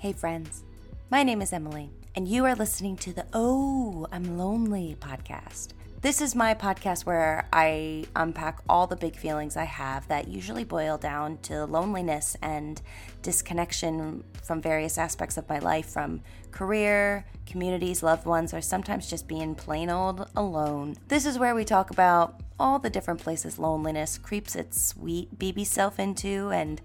Hey, 0.00 0.14
friends. 0.14 0.64
My 1.10 1.22
name 1.22 1.42
is 1.42 1.52
Emily, 1.52 1.90
and 2.14 2.26
you 2.26 2.46
are 2.46 2.54
listening 2.54 2.96
to 2.96 3.12
the 3.12 3.26
Oh, 3.34 4.06
I'm 4.10 4.38
Lonely 4.38 4.96
podcast. 4.98 5.72
This 6.00 6.22
is 6.22 6.34
my 6.34 6.54
podcast 6.54 7.04
where 7.04 7.46
I 7.52 8.06
unpack 8.16 8.60
all 8.66 8.86
the 8.86 8.96
big 8.96 9.14
feelings 9.14 9.58
I 9.58 9.64
have 9.64 10.08
that 10.08 10.26
usually 10.26 10.64
boil 10.64 10.96
down 10.96 11.36
to 11.42 11.66
loneliness 11.66 12.34
and 12.40 12.80
disconnection 13.20 14.24
from 14.42 14.62
various 14.62 14.96
aspects 14.96 15.36
of 15.36 15.46
my 15.50 15.58
life 15.58 15.90
from 15.90 16.22
career, 16.50 17.26
communities, 17.44 18.02
loved 18.02 18.24
ones, 18.24 18.54
or 18.54 18.62
sometimes 18.62 19.10
just 19.10 19.28
being 19.28 19.54
plain 19.54 19.90
old 19.90 20.30
alone. 20.34 20.96
This 21.08 21.26
is 21.26 21.38
where 21.38 21.54
we 21.54 21.66
talk 21.66 21.90
about 21.90 22.40
all 22.58 22.78
the 22.78 22.88
different 22.88 23.20
places 23.20 23.58
loneliness 23.58 24.16
creeps 24.16 24.56
its 24.56 24.82
sweet 24.82 25.38
BB 25.38 25.66
self 25.66 25.98
into, 25.98 26.48
and 26.48 26.80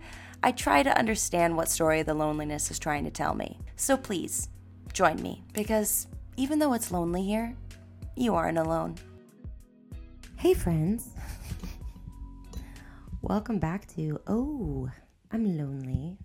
I 0.45 0.51
try 0.51 0.83
to 0.83 0.95
understand 0.95 1.57
what 1.57 1.69
story 1.69 2.03
the 2.03 2.13
loneliness 2.13 2.69
is 2.69 2.77
trying 2.77 3.03
to 3.05 3.09
tell 3.09 3.33
me. 3.33 3.57
So 3.77 3.97
please, 3.97 4.49
join 4.93 5.19
me, 5.19 5.43
because 5.53 6.05
even 6.37 6.59
though 6.59 6.73
it's 6.73 6.91
lonely 6.91 7.23
here, 7.23 7.57
you 8.15 8.35
aren't 8.35 8.59
alone. 8.59 8.93
Hey, 10.35 10.53
friends. 10.53 11.09
Welcome 13.23 13.57
back 13.57 13.87
to 13.95 14.21
Oh, 14.27 14.87
I'm 15.31 15.57
Lonely. 15.57 16.19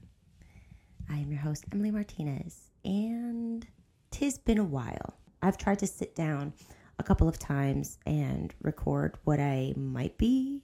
I 1.08 1.16
am 1.16 1.32
your 1.32 1.40
host, 1.40 1.64
Emily 1.72 1.90
Martinez, 1.90 2.72
and 2.84 3.66
tis 4.10 4.36
been 4.36 4.58
a 4.58 4.64
while. 4.64 5.14
I've 5.40 5.56
tried 5.56 5.78
to 5.78 5.86
sit 5.86 6.14
down 6.14 6.52
a 6.98 7.02
couple 7.02 7.26
of 7.26 7.38
times 7.38 7.96
and 8.04 8.52
record 8.60 9.16
what 9.24 9.40
I 9.40 9.72
might 9.78 10.18
be 10.18 10.60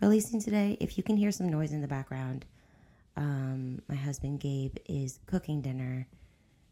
releasing 0.00 0.40
today. 0.40 0.78
If 0.80 0.96
you 0.96 1.04
can 1.04 1.18
hear 1.18 1.30
some 1.30 1.50
noise 1.50 1.72
in 1.72 1.82
the 1.82 1.86
background, 1.86 2.46
um, 3.16 3.82
my 3.88 3.94
husband 3.94 4.40
Gabe 4.40 4.76
is 4.86 5.18
cooking 5.26 5.60
dinner, 5.60 6.06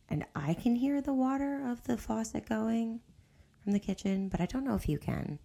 and 0.09 0.25
I 0.35 0.55
can 0.55 0.75
hear 0.75 1.01
the 1.01 1.13
water 1.13 1.63
of 1.69 1.83
the 1.85 1.97
faucet 1.97 2.49
going 2.49 3.01
from 3.63 3.73
the 3.73 3.79
kitchen, 3.81 4.29
but 4.29 4.41
I 4.41 4.47
don't 4.47 4.65
know 4.65 4.75
if 4.75 4.89
you 4.89 4.99
can. 4.99 5.39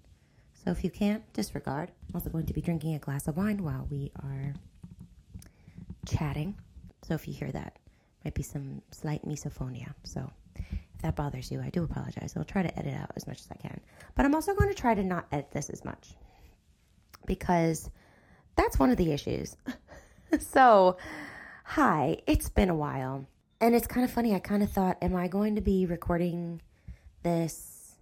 So 0.63 0.71
if 0.71 0.83
you 0.83 0.89
can't, 0.89 1.21
disregard. 1.33 1.91
I'm 2.07 2.15
also 2.15 2.29
going 2.29 2.45
to 2.45 2.53
be 2.53 2.61
drinking 2.61 2.95
a 2.95 2.99
glass 2.99 3.27
of 3.27 3.35
wine 3.35 3.63
while 3.63 3.85
we 3.89 4.11
are 4.23 4.53
chatting. 6.07 6.55
So 7.05 7.15
if 7.15 7.27
you 7.27 7.33
hear 7.33 7.51
that, 7.51 7.77
might 8.23 8.33
be 8.33 8.43
some 8.43 8.81
slight 8.91 9.25
misophonia. 9.25 9.93
So 10.03 10.31
if 10.55 11.01
that 11.01 11.15
bothers 11.15 11.51
you, 11.51 11.61
I 11.61 11.69
do 11.69 11.83
apologize. 11.83 12.33
I'll 12.37 12.45
try 12.45 12.63
to 12.63 12.79
edit 12.79 12.93
out 12.93 13.11
as 13.15 13.27
much 13.27 13.41
as 13.41 13.47
I 13.51 13.55
can. 13.55 13.79
But 14.15 14.25
I'm 14.25 14.35
also 14.35 14.55
going 14.55 14.69
to 14.69 14.75
try 14.75 14.95
to 14.95 15.03
not 15.03 15.27
edit 15.31 15.51
this 15.51 15.69
as 15.69 15.83
much 15.83 16.15
because 17.25 17.89
that's 18.55 18.79
one 18.79 18.89
of 18.89 18.97
the 18.97 19.11
issues. 19.11 19.57
so, 20.39 20.97
hi, 21.63 22.17
it's 22.27 22.49
been 22.49 22.69
a 22.69 22.75
while. 22.75 23.27
And 23.61 23.75
it's 23.75 23.87
kind 23.87 24.03
of 24.03 24.11
funny. 24.11 24.33
I 24.33 24.39
kind 24.39 24.63
of 24.63 24.71
thought, 24.71 24.97
am 25.01 25.15
I 25.15 25.27
going 25.27 25.55
to 25.55 25.61
be 25.61 25.85
recording 25.85 26.61
this 27.23 27.95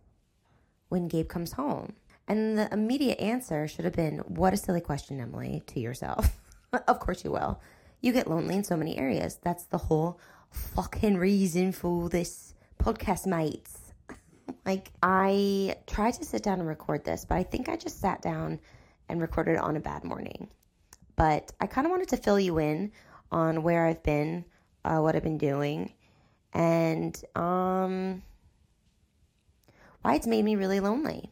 when 0.89 1.07
Gabe 1.07 1.27
comes 1.27 1.53
home? 1.53 1.93
And 2.27 2.57
the 2.57 2.71
immediate 2.71 3.19
answer 3.19 3.67
should 3.67 3.85
have 3.85 3.95
been, 3.95 4.19
What 4.19 4.53
a 4.53 4.57
silly 4.57 4.81
question, 4.81 5.19
Emily, 5.19 5.61
to 5.67 5.79
yourself. 5.79 6.39
of 6.87 6.99
course 6.99 7.23
you 7.23 7.31
will. 7.31 7.59
You 7.99 8.13
get 8.13 8.29
lonely 8.29 8.55
in 8.55 8.63
so 8.63 8.77
many 8.77 8.97
areas. 8.97 9.39
That's 9.43 9.65
the 9.65 9.77
whole 9.77 10.19
fucking 10.51 11.17
reason 11.17 11.71
for 11.71 12.09
this 12.09 12.55
podcast, 12.79 13.27
mates. 13.27 13.93
like, 14.65 14.91
I 15.03 15.75
tried 15.85 16.15
to 16.15 16.25
sit 16.25 16.43
down 16.43 16.59
and 16.59 16.67
record 16.67 17.03
this, 17.03 17.25
but 17.25 17.35
I 17.35 17.43
think 17.43 17.69
I 17.69 17.75
just 17.75 17.99
sat 17.99 18.21
down 18.21 18.59
and 19.09 19.21
recorded 19.21 19.57
on 19.57 19.75
a 19.75 19.81
bad 19.81 20.03
morning. 20.03 20.49
But 21.15 21.51
I 21.59 21.67
kind 21.67 21.85
of 21.85 21.91
wanted 21.91 22.09
to 22.09 22.17
fill 22.17 22.39
you 22.39 22.57
in 22.59 22.91
on 23.31 23.63
where 23.63 23.85
I've 23.85 24.03
been, 24.03 24.45
uh, 24.83 24.99
what 24.99 25.15
I've 25.15 25.23
been 25.23 25.37
doing, 25.37 25.93
and 26.53 27.19
um, 27.35 28.21
why 30.01 30.15
it's 30.15 30.27
made 30.27 30.43
me 30.43 30.55
really 30.55 30.79
lonely 30.79 31.31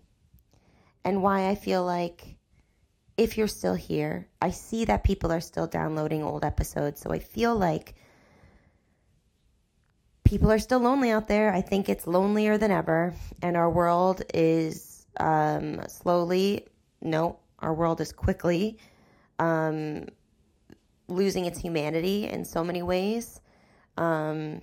and 1.04 1.22
why 1.24 1.50
I 1.50 1.56
feel 1.56 1.84
like 1.84 2.36
if 3.18 3.38
you're 3.38 3.48
still 3.48 3.74
here, 3.74 4.28
I 4.42 4.52
see 4.52 4.86
that 4.86 5.04
people 5.04 5.32
are 5.32 5.42
still 5.42 5.68
downloading 5.68 6.24
old 6.24 6.46
episodes. 6.46 7.02
So 7.02 7.12
I 7.12 7.20
feel 7.20 7.56
like 7.56 7.96
people 10.24 10.52
are 10.52 10.60
still 10.60 10.80
lonely 10.80 11.12
out 11.12 11.28
there. 11.28 11.52
I 11.54 11.62
think 11.62 11.90
it's 11.90 12.08
lonelier 12.08 12.58
than 12.58 12.72
ever. 12.72 13.14
And 13.42 13.58
our 13.58 13.70
world 13.70 14.22
is 14.34 15.06
um, 15.20 15.82
slowly, 15.88 16.68
no, 17.02 17.40
our 17.60 17.74
world 17.74 18.00
is 18.00 18.14
quickly 18.14 18.78
um, 19.40 20.08
losing 21.08 21.46
its 21.46 21.60
humanity 21.60 22.28
in 22.28 22.46
so 22.46 22.64
many 22.64 22.84
ways. 22.84 23.42
Um, 23.98 24.62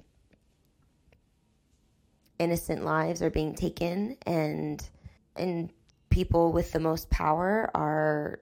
innocent 2.38 2.84
lives 2.84 3.22
are 3.22 3.30
being 3.30 3.54
taken 3.54 4.16
and 4.26 4.86
and 5.36 5.70
people 6.10 6.52
with 6.52 6.72
the 6.72 6.80
most 6.80 7.10
power 7.10 7.70
are 7.74 8.40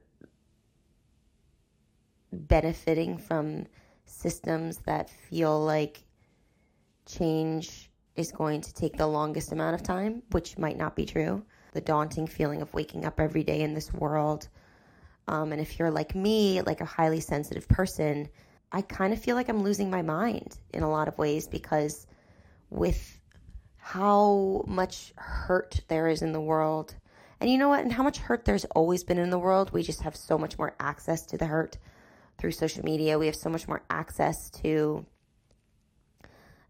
benefiting 2.32 3.18
from 3.18 3.66
systems 4.04 4.78
that 4.86 5.10
feel 5.10 5.64
like 5.64 6.04
change 7.06 7.90
is 8.16 8.30
going 8.30 8.60
to 8.60 8.72
take 8.74 8.96
the 8.96 9.06
longest 9.06 9.52
amount 9.52 9.74
of 9.74 9.82
time, 9.82 10.22
which 10.30 10.56
might 10.56 10.76
not 10.76 10.94
be 10.94 11.04
true. 11.04 11.44
The 11.72 11.80
daunting 11.80 12.26
feeling 12.26 12.62
of 12.62 12.72
waking 12.72 13.04
up 13.04 13.18
every 13.18 13.42
day 13.42 13.62
in 13.62 13.74
this 13.74 13.92
world. 13.92 14.48
Um, 15.26 15.52
and 15.52 15.60
if 15.60 15.78
you're 15.78 15.90
like 15.90 16.14
me, 16.14 16.60
like 16.62 16.80
a 16.80 16.86
highly 16.86 17.20
sensitive 17.20 17.66
person, 17.68 18.28
I 18.70 18.82
kind 18.82 19.12
of 19.12 19.20
feel 19.20 19.36
like 19.36 19.48
I'm 19.48 19.62
losing 19.62 19.90
my 19.90 20.02
mind 20.02 20.56
in 20.72 20.82
a 20.82 20.90
lot 20.90 21.08
of 21.08 21.16
ways 21.18 21.46
because 21.46 22.06
with 22.70 23.20
how 23.76 24.64
much 24.66 25.12
hurt 25.16 25.80
there 25.88 26.08
is 26.08 26.22
in 26.22 26.32
the 26.32 26.40
world 26.40 26.94
and 27.44 27.52
you 27.52 27.58
know 27.58 27.68
what? 27.68 27.82
And 27.82 27.92
how 27.92 28.02
much 28.02 28.16
hurt 28.16 28.46
there's 28.46 28.64
always 28.66 29.04
been 29.04 29.18
in 29.18 29.28
the 29.28 29.38
world. 29.38 29.70
We 29.70 29.82
just 29.82 30.00
have 30.00 30.16
so 30.16 30.38
much 30.38 30.56
more 30.56 30.74
access 30.80 31.26
to 31.26 31.36
the 31.36 31.44
hurt 31.44 31.76
through 32.38 32.52
social 32.52 32.82
media. 32.82 33.18
We 33.18 33.26
have 33.26 33.36
so 33.36 33.50
much 33.50 33.68
more 33.68 33.82
access 33.90 34.48
to, 34.62 35.04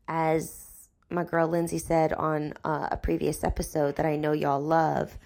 as 0.09 0.89
my 1.11 1.23
girl 1.23 1.47
Lindsay 1.47 1.79
said 1.79 2.13
on 2.13 2.55
uh, 2.65 2.89
a 2.91 2.97
previous 2.97 3.45
episode 3.45 3.95
that 3.95 4.05
I 4.05 4.17
know 4.17 4.33
y'all 4.33 4.61
love, 4.61 5.17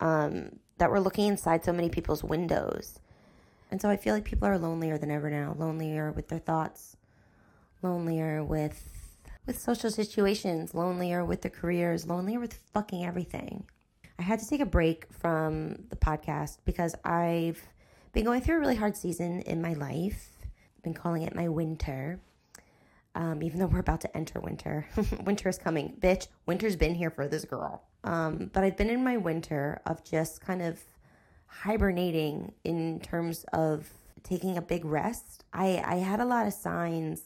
um, 0.00 0.59
that 0.80 0.90
we're 0.90 0.98
looking 0.98 1.26
inside 1.26 1.62
so 1.62 1.72
many 1.74 1.90
people's 1.90 2.24
windows. 2.24 2.98
And 3.70 3.80
so 3.80 3.90
I 3.90 3.98
feel 3.98 4.14
like 4.14 4.24
people 4.24 4.48
are 4.48 4.58
lonelier 4.58 4.96
than 4.96 5.10
ever 5.10 5.30
now, 5.30 5.54
lonelier 5.58 6.10
with 6.10 6.28
their 6.28 6.38
thoughts, 6.38 6.96
lonelier 7.82 8.42
with 8.42 8.86
with 9.46 9.58
social 9.58 9.90
situations, 9.90 10.74
lonelier 10.74 11.24
with 11.24 11.42
their 11.42 11.50
careers, 11.50 12.06
lonelier 12.06 12.40
with 12.40 12.54
fucking 12.72 13.04
everything. 13.04 13.64
I 14.18 14.22
had 14.22 14.38
to 14.40 14.48
take 14.48 14.60
a 14.60 14.66
break 14.66 15.06
from 15.12 15.76
the 15.90 15.96
podcast 15.96 16.58
because 16.64 16.94
I've 17.04 17.62
been 18.12 18.24
going 18.24 18.40
through 18.40 18.56
a 18.56 18.60
really 18.60 18.76
hard 18.76 18.96
season 18.96 19.42
in 19.42 19.60
my 19.60 19.74
life. 19.74 20.30
I've 20.76 20.82
been 20.82 20.94
calling 20.94 21.22
it 21.22 21.34
my 21.34 21.48
winter. 21.48 22.20
Um, 23.14 23.42
even 23.42 23.58
though 23.58 23.66
we're 23.66 23.80
about 23.80 24.00
to 24.02 24.16
enter 24.16 24.40
winter, 24.40 24.86
winter 25.24 25.48
is 25.48 25.58
coming. 25.58 25.96
Bitch, 26.00 26.28
winter's 26.46 26.76
been 26.76 26.94
here 26.94 27.10
for 27.10 27.28
this 27.28 27.44
girl. 27.44 27.82
Um, 28.04 28.50
but 28.52 28.64
I've 28.64 28.76
been 28.76 28.90
in 28.90 29.04
my 29.04 29.16
winter 29.16 29.80
of 29.86 30.02
just 30.04 30.40
kind 30.40 30.62
of 30.62 30.80
hibernating 31.46 32.52
in 32.64 33.00
terms 33.00 33.44
of 33.52 33.90
taking 34.22 34.56
a 34.56 34.62
big 34.62 34.84
rest. 34.84 35.44
I, 35.52 35.82
I 35.84 35.96
had 35.96 36.20
a 36.20 36.24
lot 36.24 36.46
of 36.46 36.52
signs 36.52 37.22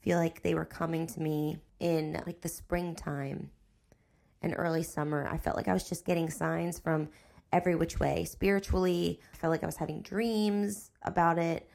feel 0.00 0.18
like 0.18 0.42
they 0.42 0.54
were 0.54 0.64
coming 0.64 1.06
to 1.08 1.20
me 1.20 1.58
in 1.80 2.20
like 2.26 2.40
the 2.40 2.48
springtime 2.48 3.50
and 4.42 4.54
early 4.56 4.82
summer, 4.82 5.28
I 5.30 5.38
felt 5.38 5.56
like 5.56 5.68
I 5.68 5.72
was 5.72 5.88
just 5.88 6.04
getting 6.04 6.30
signs 6.30 6.78
from 6.78 7.08
every 7.52 7.74
which 7.74 7.98
way. 7.98 8.24
Spiritually, 8.24 9.20
I 9.32 9.36
felt 9.36 9.50
like 9.50 9.62
I 9.62 9.66
was 9.66 9.76
having 9.76 10.02
dreams 10.02 10.90
about 11.02 11.38
it. 11.38 11.68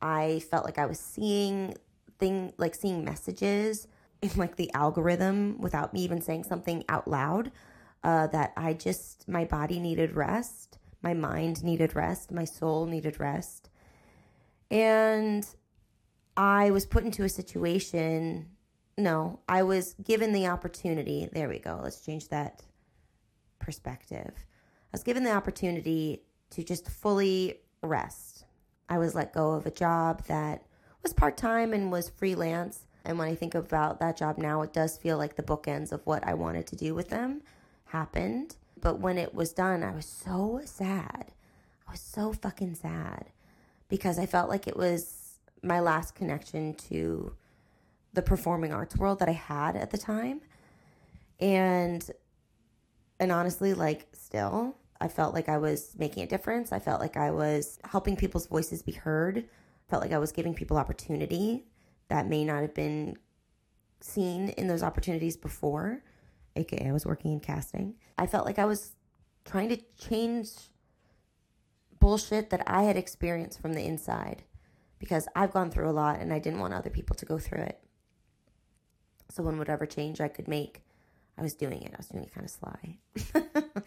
I 0.00 0.40
felt 0.50 0.64
like 0.64 0.78
I 0.78 0.86
was 0.86 0.98
seeing 0.98 1.74
thing 2.18 2.52
like 2.58 2.74
seeing 2.74 3.04
messages 3.04 3.88
in 4.22 4.30
like 4.36 4.56
the 4.56 4.72
algorithm 4.74 5.60
without 5.60 5.92
me 5.92 6.02
even 6.02 6.20
saying 6.20 6.44
something 6.44 6.84
out 6.88 7.08
loud. 7.08 7.50
Uh, 8.04 8.26
that 8.28 8.52
I 8.56 8.72
just 8.72 9.28
my 9.28 9.44
body 9.44 9.78
needed 9.78 10.16
rest, 10.16 10.78
my 11.02 11.14
mind 11.14 11.62
needed 11.62 11.94
rest, 11.94 12.32
my 12.32 12.44
soul 12.44 12.86
needed 12.86 13.20
rest, 13.20 13.70
and 14.70 15.46
I 16.36 16.72
was 16.72 16.84
put 16.84 17.04
into 17.04 17.22
a 17.22 17.28
situation 17.28 18.46
no, 18.98 19.40
I 19.48 19.62
was 19.62 19.94
given 19.94 20.32
the 20.32 20.46
opportunity. 20.46 21.28
There 21.32 21.48
we 21.48 21.58
go. 21.58 21.80
Let's 21.82 22.04
change 22.04 22.28
that 22.28 22.62
perspective. 23.58 24.32
I 24.36 24.92
was 24.92 25.02
given 25.02 25.24
the 25.24 25.32
opportunity 25.32 26.22
to 26.50 26.62
just 26.62 26.88
fully 26.90 27.60
rest. 27.82 28.44
I 28.88 28.98
was 28.98 29.14
let 29.14 29.32
go 29.32 29.52
of 29.52 29.64
a 29.66 29.70
job 29.70 30.24
that 30.26 30.66
was 31.02 31.14
part 31.14 31.36
time 31.36 31.72
and 31.72 31.90
was 31.90 32.10
freelance. 32.10 32.86
And 33.04 33.18
when 33.18 33.28
I 33.28 33.34
think 33.34 33.54
about 33.54 33.98
that 34.00 34.16
job 34.16 34.38
now, 34.38 34.62
it 34.62 34.72
does 34.72 34.98
feel 34.98 35.16
like 35.16 35.36
the 35.36 35.42
bookends 35.42 35.90
of 35.90 36.04
what 36.04 36.26
I 36.26 36.34
wanted 36.34 36.66
to 36.68 36.76
do 36.76 36.94
with 36.94 37.08
them 37.08 37.42
happened. 37.92 38.56
But 38.80 38.98
when 38.98 39.18
it 39.18 39.34
was 39.34 39.52
done, 39.52 39.84
I 39.84 39.94
was 39.94 40.06
so 40.06 40.60
sad. 40.64 41.32
I 41.86 41.90
was 41.90 42.00
so 42.00 42.32
fucking 42.32 42.74
sad 42.74 43.26
because 43.88 44.18
I 44.18 44.26
felt 44.26 44.48
like 44.48 44.66
it 44.66 44.76
was 44.76 45.38
my 45.62 45.78
last 45.80 46.14
connection 46.14 46.74
to 46.88 47.34
the 48.12 48.22
performing 48.22 48.72
arts 48.72 48.96
world 48.96 49.20
that 49.20 49.28
I 49.28 49.32
had 49.32 49.76
at 49.76 49.90
the 49.90 49.98
time. 49.98 50.40
And 51.38 52.08
and 53.20 53.30
honestly, 53.30 53.74
like 53.74 54.08
still, 54.12 54.74
I 55.00 55.08
felt 55.08 55.34
like 55.34 55.48
I 55.48 55.58
was 55.58 55.94
making 55.96 56.24
a 56.24 56.26
difference. 56.26 56.72
I 56.72 56.78
felt 56.80 57.00
like 57.00 57.16
I 57.16 57.30
was 57.30 57.78
helping 57.84 58.16
people's 58.16 58.46
voices 58.46 58.82
be 58.82 58.92
heard. 58.92 59.44
Felt 59.88 60.02
like 60.02 60.12
I 60.12 60.18
was 60.18 60.32
giving 60.32 60.54
people 60.54 60.76
opportunity 60.76 61.66
that 62.08 62.26
may 62.26 62.44
not 62.44 62.62
have 62.62 62.74
been 62.74 63.16
seen 64.00 64.48
in 64.50 64.66
those 64.66 64.82
opportunities 64.82 65.36
before. 65.36 66.02
AKA 66.56 66.88
I 66.88 66.92
was 66.92 67.06
working 67.06 67.32
in 67.32 67.40
casting. 67.40 67.94
I 68.18 68.26
felt 68.26 68.46
like 68.46 68.58
I 68.58 68.64
was 68.64 68.92
trying 69.44 69.68
to 69.70 69.78
change 69.98 70.50
bullshit 71.98 72.50
that 72.50 72.62
I 72.66 72.82
had 72.82 72.96
experienced 72.96 73.60
from 73.60 73.74
the 73.74 73.84
inside 73.84 74.42
because 74.98 75.28
I've 75.34 75.52
gone 75.52 75.70
through 75.70 75.88
a 75.88 75.92
lot 75.92 76.20
and 76.20 76.32
I 76.32 76.38
didn't 76.38 76.60
want 76.60 76.74
other 76.74 76.90
people 76.90 77.16
to 77.16 77.24
go 77.24 77.38
through 77.38 77.62
it. 77.62 77.80
So, 79.30 79.42
when 79.42 79.58
whatever 79.58 79.86
change 79.86 80.20
I 80.20 80.28
could 80.28 80.46
make, 80.46 80.82
I 81.38 81.42
was 81.42 81.54
doing 81.54 81.82
it. 81.82 81.92
I 81.94 81.96
was 81.96 82.08
doing 82.08 82.24
it 82.24 82.34
kind 82.34 82.44
of 82.44 82.50
sly. 82.50 82.98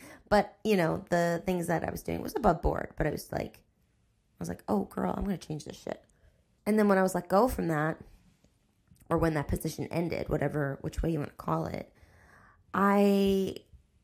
but, 0.29 0.57
you 0.63 0.75
know, 0.75 1.05
the 1.09 1.43
things 1.45 1.67
that 1.67 1.83
I 1.83 1.91
was 1.91 2.01
doing 2.01 2.21
was 2.21 2.35
above 2.35 2.61
board, 2.61 2.89
but 2.97 3.05
I 3.05 3.11
was 3.11 3.31
like, 3.31 3.59
I 3.59 4.39
was 4.39 4.49
like, 4.49 4.63
oh, 4.67 4.85
girl, 4.85 5.13
I'm 5.15 5.23
going 5.23 5.37
to 5.37 5.47
change 5.47 5.65
this 5.65 5.79
shit. 5.79 6.03
And 6.65 6.79
then 6.79 6.87
when 6.87 6.97
I 6.97 7.03
was 7.03 7.13
let 7.13 7.27
go 7.27 7.47
from 7.47 7.67
that, 7.67 7.97
or 9.09 9.17
when 9.17 9.35
that 9.35 9.47
position 9.47 9.87
ended, 9.91 10.29
whatever, 10.29 10.79
which 10.81 11.03
way 11.03 11.11
you 11.11 11.19
want 11.19 11.29
to 11.29 11.35
call 11.35 11.65
it, 11.65 11.91
I 12.75 13.55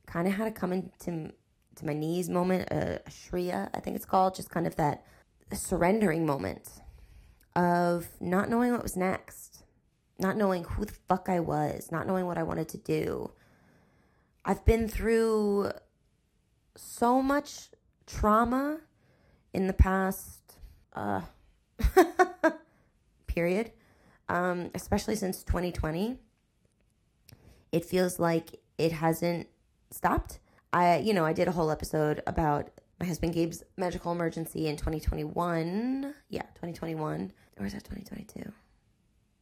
kind 0.07 0.29
of 0.29 0.33
had 0.33 0.45
to 0.45 0.51
come 0.51 0.71
into 0.71 1.33
to 1.75 1.85
my 1.85 1.93
knees 1.93 2.29
moment, 2.29 2.69
a, 2.71 3.01
shriya, 3.09 3.69
I 3.73 3.79
think 3.81 3.97
it's 3.97 4.05
called, 4.05 4.33
just 4.33 4.49
kind 4.49 4.65
of 4.65 4.77
that 4.77 5.05
surrendering 5.53 6.25
moment 6.25 6.69
of 7.55 8.07
not 8.21 8.49
knowing 8.49 8.71
what 8.71 8.81
was 8.81 8.95
next, 8.95 9.63
not 10.19 10.37
knowing 10.37 10.63
who 10.63 10.85
the 10.85 10.93
fuck 11.09 11.27
I 11.27 11.41
was, 11.41 11.91
not 11.91 12.07
knowing 12.07 12.25
what 12.25 12.37
I 12.37 12.43
wanted 12.43 12.69
to 12.69 12.77
do. 12.77 13.31
I've 14.45 14.63
been 14.63 14.87
through 14.87 15.71
so 16.75 17.21
much 17.21 17.69
trauma 18.07 18.79
in 19.53 19.67
the 19.67 19.73
past 19.73 20.39
uh, 20.93 21.21
period, 23.27 23.71
um, 24.29 24.71
especially 24.73 25.17
since 25.17 25.43
2020. 25.43 26.17
It 27.73 27.85
feels 27.85 28.19
like 28.19 28.60
it 28.81 28.91
hasn't 28.91 29.47
stopped. 29.91 30.39
I, 30.73 30.97
you 30.97 31.13
know, 31.13 31.25
I 31.25 31.33
did 31.33 31.47
a 31.47 31.51
whole 31.51 31.69
episode 31.69 32.23
about 32.25 32.69
my 32.99 33.05
husband 33.05 33.33
Gabe's 33.33 33.63
medical 33.77 34.11
emergency 34.11 34.67
in 34.67 34.77
2021. 34.77 36.13
Yeah, 36.29 36.41
2021. 36.41 37.31
Or 37.59 37.65
is 37.65 37.73
that 37.73 37.83
2022? 37.83 38.51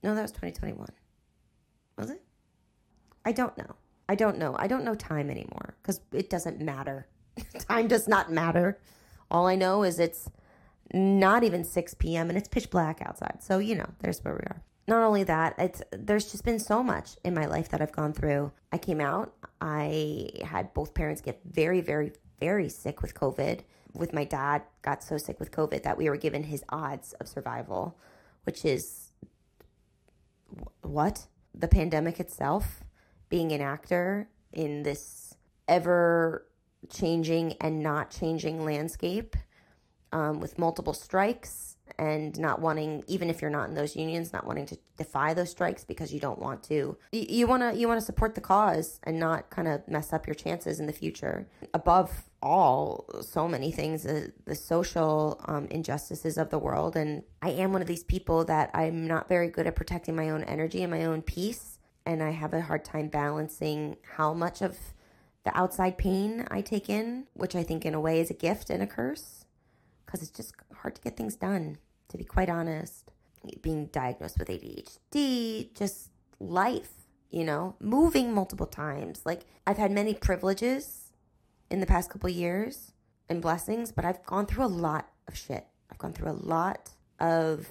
No, 0.04 0.16
that 0.16 0.22
was 0.22 0.32
2021. 0.32 0.88
Was 1.98 2.10
it? 2.10 2.22
I 3.26 3.32
don't 3.32 3.58
know. 3.58 3.76
I 4.08 4.16
don't 4.16 4.38
know. 4.38 4.56
I 4.58 4.68
don't 4.68 4.84
know 4.84 4.96
time 4.96 5.30
anymore 5.30 5.76
because 5.82 6.02
it 6.12 6.30
doesn't 6.30 6.60
matter. 6.60 7.08
time 7.60 7.88
does 7.88 8.08
not 8.08 8.32
matter. 8.32 8.80
All 9.30 9.48
I 9.48 9.56
know 9.56 9.84
is 9.84 10.00
it's 10.00 10.30
not 10.94 11.44
even 11.44 11.64
6 11.64 11.94
p.m. 11.96 12.30
and 12.30 12.38
it's 12.38 12.48
pitch 12.48 12.70
black 12.70 13.02
outside. 13.02 13.44
So, 13.44 13.60
you 13.60 13.76
know, 13.76 13.90
there's 14.00 14.24
where 14.24 14.34
we 14.34 14.40
are 14.40 14.64
not 14.90 15.04
only 15.04 15.24
that, 15.24 15.56
it's 15.58 15.82
there's 15.92 16.32
just 16.32 16.44
been 16.44 16.60
so 16.60 16.84
much 16.84 17.16
in 17.24 17.34
my 17.34 17.46
life 17.46 17.70
that 17.70 17.82
I've 17.82 17.92
gone 17.92 18.12
through. 18.12 18.52
I 18.72 18.78
came 18.78 19.00
out, 19.00 19.34
I 19.62 20.30
had 20.44 20.74
both 20.74 20.94
parents 20.94 21.22
get 21.22 21.40
very, 21.46 21.80
very, 21.80 22.12
very 22.40 22.70
sick 22.70 23.02
with 23.02 23.14
COVID. 23.14 23.62
With 23.94 24.14
my 24.14 24.24
dad, 24.24 24.62
got 24.84 25.04
so 25.04 25.18
sick 25.18 25.40
with 25.40 25.52
COVID 25.52 25.84
that 25.84 25.98
we 25.98 26.10
were 26.10 26.18
given 26.18 26.44
his 26.44 26.64
odds 26.70 27.14
of 27.14 27.28
survival, 27.28 27.98
which 28.44 28.64
is 28.66 29.12
what? 30.82 31.26
The 31.56 31.68
pandemic 31.68 32.20
itself, 32.20 32.84
being 33.30 33.52
an 33.52 33.62
actor 33.62 34.30
in 34.54 34.84
this 34.84 35.36
ever 35.68 36.46
changing 36.92 37.54
and 37.62 37.82
not 37.82 38.12
changing 38.12 38.64
landscape 38.64 39.36
um, 40.12 40.40
with 40.40 40.58
multiple 40.58 40.94
strikes 40.94 41.69
and 41.98 42.38
not 42.40 42.62
wanting 42.62 43.04
even 43.08 43.30
if 43.30 43.42
you're 43.42 43.52
not 43.52 43.70
in 43.70 43.76
those 43.76 43.96
unions 43.96 44.32
not 44.34 44.46
wanting 44.46 44.66
to 44.66 44.78
defy 45.00 45.34
those 45.34 45.50
strikes 45.50 45.84
because 45.84 46.14
you 46.14 46.20
don't 46.20 46.40
want 46.40 46.62
to. 46.62 46.98
You 47.12 47.48
want 47.48 47.64
to 47.64 47.76
you 47.76 47.88
want 47.88 48.00
to 48.00 48.06
support 48.06 48.36
the 48.36 48.42
cause 48.42 49.00
and 49.04 49.18
not 49.18 49.50
kind 49.50 49.68
of 49.68 49.88
mess 49.88 50.14
up 50.14 50.28
your 50.28 50.36
chances 50.36 50.80
in 50.80 50.86
the 50.86 50.94
future. 50.94 51.48
Above 51.74 52.24
all 52.42 53.06
so 53.22 53.48
many 53.48 53.72
things 53.72 54.04
the, 54.04 54.32
the 54.46 54.56
social 54.56 55.42
um, 55.46 55.66
injustices 55.68 56.38
of 56.38 56.50
the 56.50 56.60
world. 56.60 56.96
And 56.96 57.24
i 57.42 57.50
am 57.50 57.72
one 57.74 57.82
of 57.82 57.88
these 57.88 58.04
people 58.04 58.46
that 58.46 58.70
i'm 58.74 59.08
not 59.08 59.28
very 59.28 59.50
good 59.50 59.68
at 59.68 59.76
protecting 59.76 60.16
my 60.16 60.30
own 60.30 60.44
energy 60.44 60.84
and 60.84 60.92
my 60.92 61.06
own 61.06 61.22
peace. 61.22 61.80
And 62.06 62.22
i 62.22 62.32
have 62.32 62.54
a 62.54 62.62
hard 62.62 62.84
time 62.86 63.08
balancing 63.08 63.98
how 64.16 64.34
much 64.34 64.62
of 64.62 64.78
the 65.46 65.58
outside 65.58 65.98
pain 65.98 66.46
i 66.52 66.60
take 66.60 66.90
in 66.90 67.26
which 67.34 67.56
i 67.56 67.64
think 67.64 67.86
in 67.86 67.94
a 67.94 68.00
way 68.00 68.20
is 68.20 68.30
a 68.30 68.34
gift 68.34 68.70
and 68.70 68.84
a 68.84 68.88
curse 68.88 69.46
because 70.10 70.24
it's 70.28 70.36
just 70.36 70.56
hard 70.78 70.96
to 70.96 71.02
get 71.02 71.16
things 71.16 71.36
done, 71.36 71.78
to 72.08 72.18
be 72.18 72.24
quite 72.24 72.50
honest. 72.50 73.12
Being 73.62 73.86
diagnosed 73.88 74.40
with 74.40 74.50
ADHD, 74.50 75.74
just 75.76 76.10
life, 76.40 76.90
you 77.30 77.44
know, 77.44 77.76
moving 77.80 78.34
multiple 78.34 78.66
times. 78.66 79.22
Like, 79.24 79.46
I've 79.68 79.78
had 79.78 79.92
many 79.92 80.16
privileges 80.16 81.12
in 81.70 81.80
the 81.80 81.86
past 81.86 82.10
couple 82.10 82.30
years 82.30 82.92
and 83.30 83.40
blessings, 83.40 83.92
but 83.92 84.04
I've 84.04 84.26
gone 84.26 84.48
through 84.48 84.66
a 84.66 84.68
lot 84.68 85.10
of 85.28 85.38
shit. 85.38 85.68
I've 85.92 86.00
gone 86.00 86.14
through 86.14 86.32
a 86.32 86.34
lot 86.34 86.90
of 87.20 87.68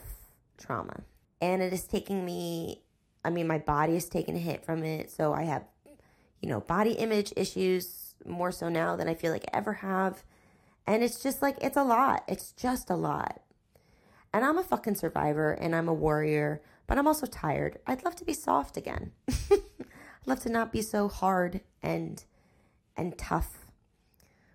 trauma. 0.56 1.02
And 1.40 1.60
it 1.60 1.72
is 1.72 1.84
taking 1.84 2.24
me, 2.24 2.82
I 3.24 3.30
mean, 3.30 3.48
my 3.48 3.58
body 3.58 3.96
is 3.96 4.08
taking 4.08 4.36
a 4.36 4.40
hit 4.40 4.64
from 4.64 4.84
it. 4.84 5.10
So 5.10 5.34
I 5.34 5.42
have, 5.42 5.64
you 6.40 6.48
know, 6.48 6.60
body 6.60 6.92
image 6.92 7.32
issues 7.36 8.14
more 8.24 8.52
so 8.52 8.68
now 8.68 8.94
than 8.94 9.08
I 9.08 9.14
feel 9.14 9.32
like 9.32 9.44
I 9.52 9.56
ever 9.56 9.74
have. 9.74 10.22
And 10.88 11.02
it's 11.02 11.22
just 11.22 11.42
like, 11.42 11.58
it's 11.60 11.76
a 11.76 11.84
lot. 11.84 12.24
It's 12.26 12.52
just 12.52 12.88
a 12.88 12.96
lot. 12.96 13.42
And 14.32 14.42
I'm 14.42 14.56
a 14.56 14.62
fucking 14.62 14.94
survivor 14.94 15.52
and 15.52 15.76
I'm 15.76 15.86
a 15.86 15.92
warrior, 15.92 16.62
but 16.86 16.96
I'm 16.96 17.06
also 17.06 17.26
tired. 17.26 17.78
I'd 17.86 18.06
love 18.06 18.16
to 18.16 18.24
be 18.24 18.32
soft 18.32 18.78
again. 18.78 19.12
I'd 19.50 19.60
love 20.24 20.40
to 20.40 20.48
not 20.48 20.72
be 20.72 20.80
so 20.80 21.08
hard 21.08 21.60
and 21.82 22.24
and 22.96 23.16
tough 23.18 23.66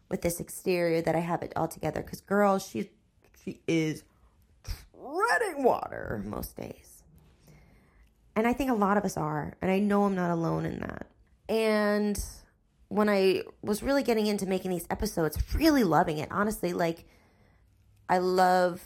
with 0.09 0.23
this 0.23 0.39
exterior 0.39 1.03
that 1.03 1.15
I 1.15 1.19
have 1.19 1.43
it 1.43 1.53
all 1.55 1.67
together. 1.67 2.01
Cause 2.01 2.21
girl, 2.21 2.57
she 2.57 2.89
she 3.43 3.59
is 3.67 4.03
treading 4.63 5.63
water 5.63 6.23
most 6.25 6.57
days. 6.57 7.03
And 8.35 8.47
I 8.47 8.53
think 8.53 8.71
a 8.71 8.73
lot 8.73 8.97
of 8.97 9.05
us 9.05 9.17
are. 9.17 9.53
And 9.61 9.69
I 9.69 9.77
know 9.77 10.05
I'm 10.05 10.15
not 10.15 10.31
alone 10.31 10.65
in 10.65 10.79
that. 10.79 11.05
And 11.47 12.19
when 12.93 13.09
I 13.09 13.41
was 13.63 13.81
really 13.81 14.03
getting 14.03 14.27
into 14.27 14.45
making 14.45 14.69
these 14.69 14.85
episodes, 14.87 15.35
really 15.55 15.83
loving 15.83 16.19
it. 16.19 16.29
Honestly, 16.31 16.73
like 16.73 17.05
I 18.07 18.19
love 18.19 18.83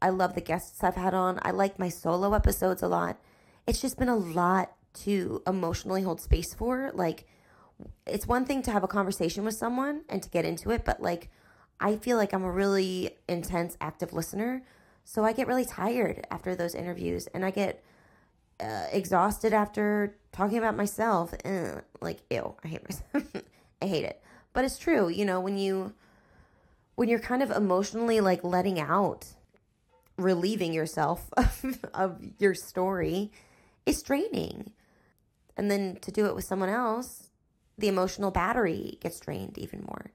I 0.00 0.08
love 0.08 0.34
the 0.34 0.40
guests 0.40 0.82
I've 0.82 0.94
had 0.94 1.12
on. 1.12 1.38
I 1.42 1.50
like 1.50 1.78
my 1.78 1.90
solo 1.90 2.32
episodes 2.32 2.82
a 2.82 2.88
lot. 2.88 3.20
It's 3.66 3.82
just 3.82 3.98
been 3.98 4.08
a 4.08 4.16
lot 4.16 4.72
to 5.04 5.42
emotionally 5.46 6.02
hold 6.02 6.22
space 6.22 6.54
for. 6.54 6.90
Like 6.94 7.26
it's 8.06 8.26
one 8.26 8.46
thing 8.46 8.62
to 8.62 8.70
have 8.70 8.82
a 8.82 8.88
conversation 8.88 9.44
with 9.44 9.54
someone 9.54 10.04
and 10.08 10.22
to 10.22 10.30
get 10.30 10.46
into 10.46 10.70
it, 10.70 10.86
but 10.86 11.02
like 11.02 11.28
I 11.80 11.96
feel 11.96 12.16
like 12.16 12.32
I'm 12.32 12.44
a 12.44 12.50
really 12.50 13.18
intense 13.28 13.76
active 13.78 14.14
listener. 14.14 14.62
So 15.04 15.22
I 15.22 15.34
get 15.34 15.48
really 15.48 15.66
tired 15.66 16.26
after 16.30 16.56
those 16.56 16.74
interviews 16.74 17.26
and 17.34 17.44
I 17.44 17.50
get 17.50 17.84
uh, 18.60 18.86
exhausted 18.92 19.52
after 19.52 20.16
talking 20.32 20.58
about 20.58 20.76
myself. 20.76 21.34
Eh, 21.44 21.80
like, 22.00 22.20
ew, 22.30 22.54
I 22.64 22.68
hate 22.68 22.84
myself. 22.84 23.44
I 23.82 23.86
hate 23.86 24.04
it. 24.04 24.22
But 24.52 24.64
it's 24.64 24.78
true, 24.78 25.08
you 25.08 25.24
know, 25.24 25.40
when 25.40 25.58
you 25.58 25.94
when 26.94 27.08
you're 27.08 27.18
kind 27.18 27.42
of 27.42 27.50
emotionally 27.50 28.20
like 28.20 28.44
letting 28.44 28.78
out, 28.78 29.26
relieving 30.16 30.72
yourself 30.72 31.28
of, 31.36 31.84
of 31.92 32.20
your 32.38 32.54
story, 32.54 33.32
it's 33.84 34.02
draining. 34.02 34.70
And 35.56 35.70
then 35.70 35.98
to 36.02 36.12
do 36.12 36.26
it 36.26 36.34
with 36.34 36.44
someone 36.44 36.68
else, 36.68 37.30
the 37.76 37.88
emotional 37.88 38.30
battery 38.30 38.98
gets 39.00 39.18
drained 39.18 39.58
even 39.58 39.82
more. 39.82 40.12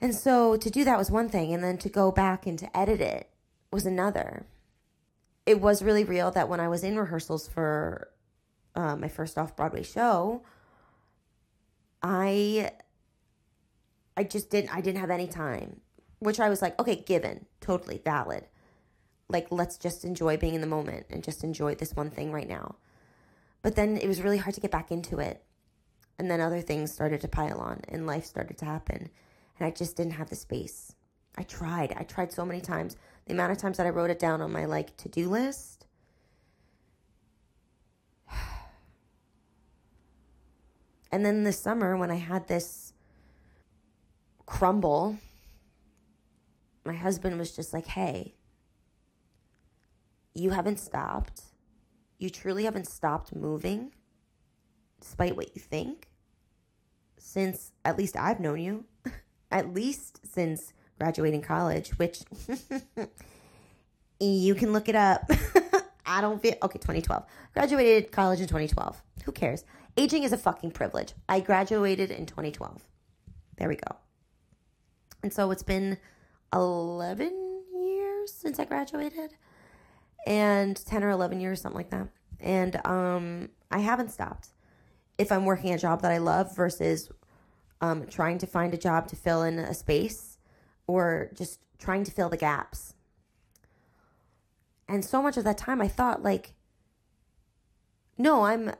And 0.00 0.14
so 0.14 0.56
to 0.56 0.70
do 0.70 0.84
that 0.84 0.98
was 0.98 1.10
one 1.10 1.28
thing, 1.28 1.54
and 1.54 1.64
then 1.64 1.78
to 1.78 1.88
go 1.88 2.12
back 2.12 2.46
and 2.46 2.58
to 2.58 2.76
edit 2.76 3.00
it 3.00 3.30
was 3.70 3.86
another 3.86 4.46
it 5.46 5.60
was 5.60 5.82
really 5.82 6.04
real 6.04 6.32
that 6.32 6.48
when 6.48 6.60
I 6.60 6.68
was 6.68 6.82
in 6.82 6.98
rehearsals 6.98 7.46
for 7.46 8.10
uh, 8.74 8.96
my 8.96 9.08
first 9.08 9.38
off 9.38 9.56
Broadway 9.56 9.84
show, 9.84 10.42
I 12.02 12.72
I 14.16 14.24
just 14.24 14.50
didn't 14.50 14.74
I 14.74 14.80
didn't 14.80 15.00
have 15.00 15.10
any 15.10 15.28
time, 15.28 15.80
which 16.18 16.40
I 16.40 16.48
was 16.48 16.60
like, 16.60 16.78
okay, 16.80 16.96
given, 16.96 17.46
totally 17.60 18.00
valid. 18.04 18.46
Like 19.28 19.46
let's 19.50 19.78
just 19.78 20.04
enjoy 20.04 20.36
being 20.36 20.54
in 20.54 20.60
the 20.60 20.66
moment 20.66 21.06
and 21.10 21.22
just 21.22 21.44
enjoy 21.44 21.76
this 21.76 21.94
one 21.94 22.10
thing 22.10 22.32
right 22.32 22.48
now. 22.48 22.76
But 23.62 23.76
then 23.76 23.96
it 23.96 24.06
was 24.06 24.22
really 24.22 24.38
hard 24.38 24.54
to 24.56 24.60
get 24.60 24.70
back 24.70 24.90
into 24.90 25.18
it. 25.18 25.42
And 26.18 26.30
then 26.30 26.40
other 26.40 26.60
things 26.60 26.92
started 26.92 27.20
to 27.20 27.28
pile 27.28 27.58
on 27.58 27.82
and 27.88 28.06
life 28.06 28.24
started 28.24 28.58
to 28.58 28.64
happen, 28.64 29.10
and 29.58 29.66
I 29.66 29.70
just 29.70 29.96
didn't 29.96 30.14
have 30.14 30.30
the 30.30 30.36
space. 30.36 30.94
I 31.36 31.42
tried. 31.42 31.92
I 31.96 32.02
tried 32.04 32.32
so 32.32 32.46
many 32.46 32.60
times 32.60 32.96
the 33.26 33.32
amount 33.32 33.52
of 33.52 33.58
times 33.58 33.76
that 33.76 33.86
I 33.86 33.90
wrote 33.90 34.10
it 34.10 34.18
down 34.18 34.40
on 34.40 34.52
my 34.52 34.64
like 34.64 34.96
to 34.98 35.08
do 35.08 35.28
list. 35.28 35.86
And 41.12 41.24
then 41.24 41.44
this 41.44 41.58
summer, 41.58 41.96
when 41.96 42.10
I 42.10 42.16
had 42.16 42.46
this 42.46 42.92
crumble, 44.44 45.16
my 46.84 46.94
husband 46.94 47.38
was 47.38 47.54
just 47.54 47.72
like, 47.72 47.86
hey, 47.86 48.34
you 50.34 50.50
haven't 50.50 50.78
stopped. 50.78 51.42
You 52.18 52.28
truly 52.28 52.64
haven't 52.64 52.86
stopped 52.86 53.34
moving, 53.34 53.92
despite 55.00 55.36
what 55.36 55.54
you 55.54 55.62
think, 55.62 56.08
since 57.18 57.72
at 57.84 57.96
least 57.96 58.16
I've 58.16 58.40
known 58.40 58.60
you, 58.60 58.84
at 59.50 59.72
least 59.72 60.20
since 60.26 60.72
graduating 60.98 61.42
college, 61.42 61.90
which 61.98 62.20
you 64.20 64.54
can 64.54 64.72
look 64.72 64.88
it 64.88 64.96
up. 64.96 65.30
I 66.06 66.20
don't 66.20 66.40
feel 66.40 66.54
okay. 66.62 66.78
2012. 66.78 67.24
Graduated 67.52 68.12
college 68.12 68.40
in 68.40 68.46
2012. 68.46 69.02
Who 69.24 69.32
cares? 69.32 69.64
Aging 69.96 70.22
is 70.22 70.32
a 70.32 70.38
fucking 70.38 70.72
privilege. 70.72 71.14
I 71.28 71.40
graduated 71.40 72.10
in 72.10 72.26
2012. 72.26 72.82
There 73.56 73.68
we 73.68 73.76
go. 73.76 73.96
And 75.22 75.32
so 75.32 75.50
it's 75.50 75.62
been 75.62 75.98
11 76.52 77.62
years 77.74 78.32
since 78.32 78.58
I 78.58 78.64
graduated 78.64 79.34
and 80.26 80.76
10 80.76 81.04
or 81.04 81.10
11 81.10 81.40
years, 81.40 81.60
something 81.60 81.76
like 81.76 81.90
that. 81.90 82.08
And 82.40 82.84
um, 82.86 83.48
I 83.70 83.78
haven't 83.78 84.10
stopped. 84.10 84.48
If 85.18 85.32
I'm 85.32 85.44
working 85.46 85.72
a 85.72 85.78
job 85.78 86.02
that 86.02 86.12
I 86.12 86.18
love 86.18 86.54
versus 86.54 87.10
um, 87.80 88.06
trying 88.06 88.38
to 88.38 88.46
find 88.46 88.74
a 88.74 88.76
job 88.76 89.08
to 89.08 89.16
fill 89.16 89.42
in 89.42 89.58
a 89.58 89.72
space 89.72 90.25
or 90.86 91.30
just 91.34 91.60
trying 91.78 92.04
to 92.04 92.10
fill 92.10 92.28
the 92.28 92.36
gaps. 92.36 92.94
And 94.88 95.04
so 95.04 95.20
much 95.20 95.36
of 95.36 95.44
that 95.44 95.58
time 95.58 95.80
I 95.80 95.88
thought 95.88 96.22
like 96.22 96.52
no, 98.18 98.44
I'm 98.44 98.72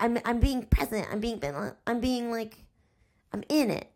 I'm 0.00 0.18
I'm 0.24 0.40
being 0.40 0.64
present. 0.64 1.06
I'm 1.10 1.20
being 1.20 1.42
I'm 1.86 2.00
being 2.00 2.30
like 2.30 2.64
I'm 3.32 3.44
in 3.48 3.70
it. 3.70 3.90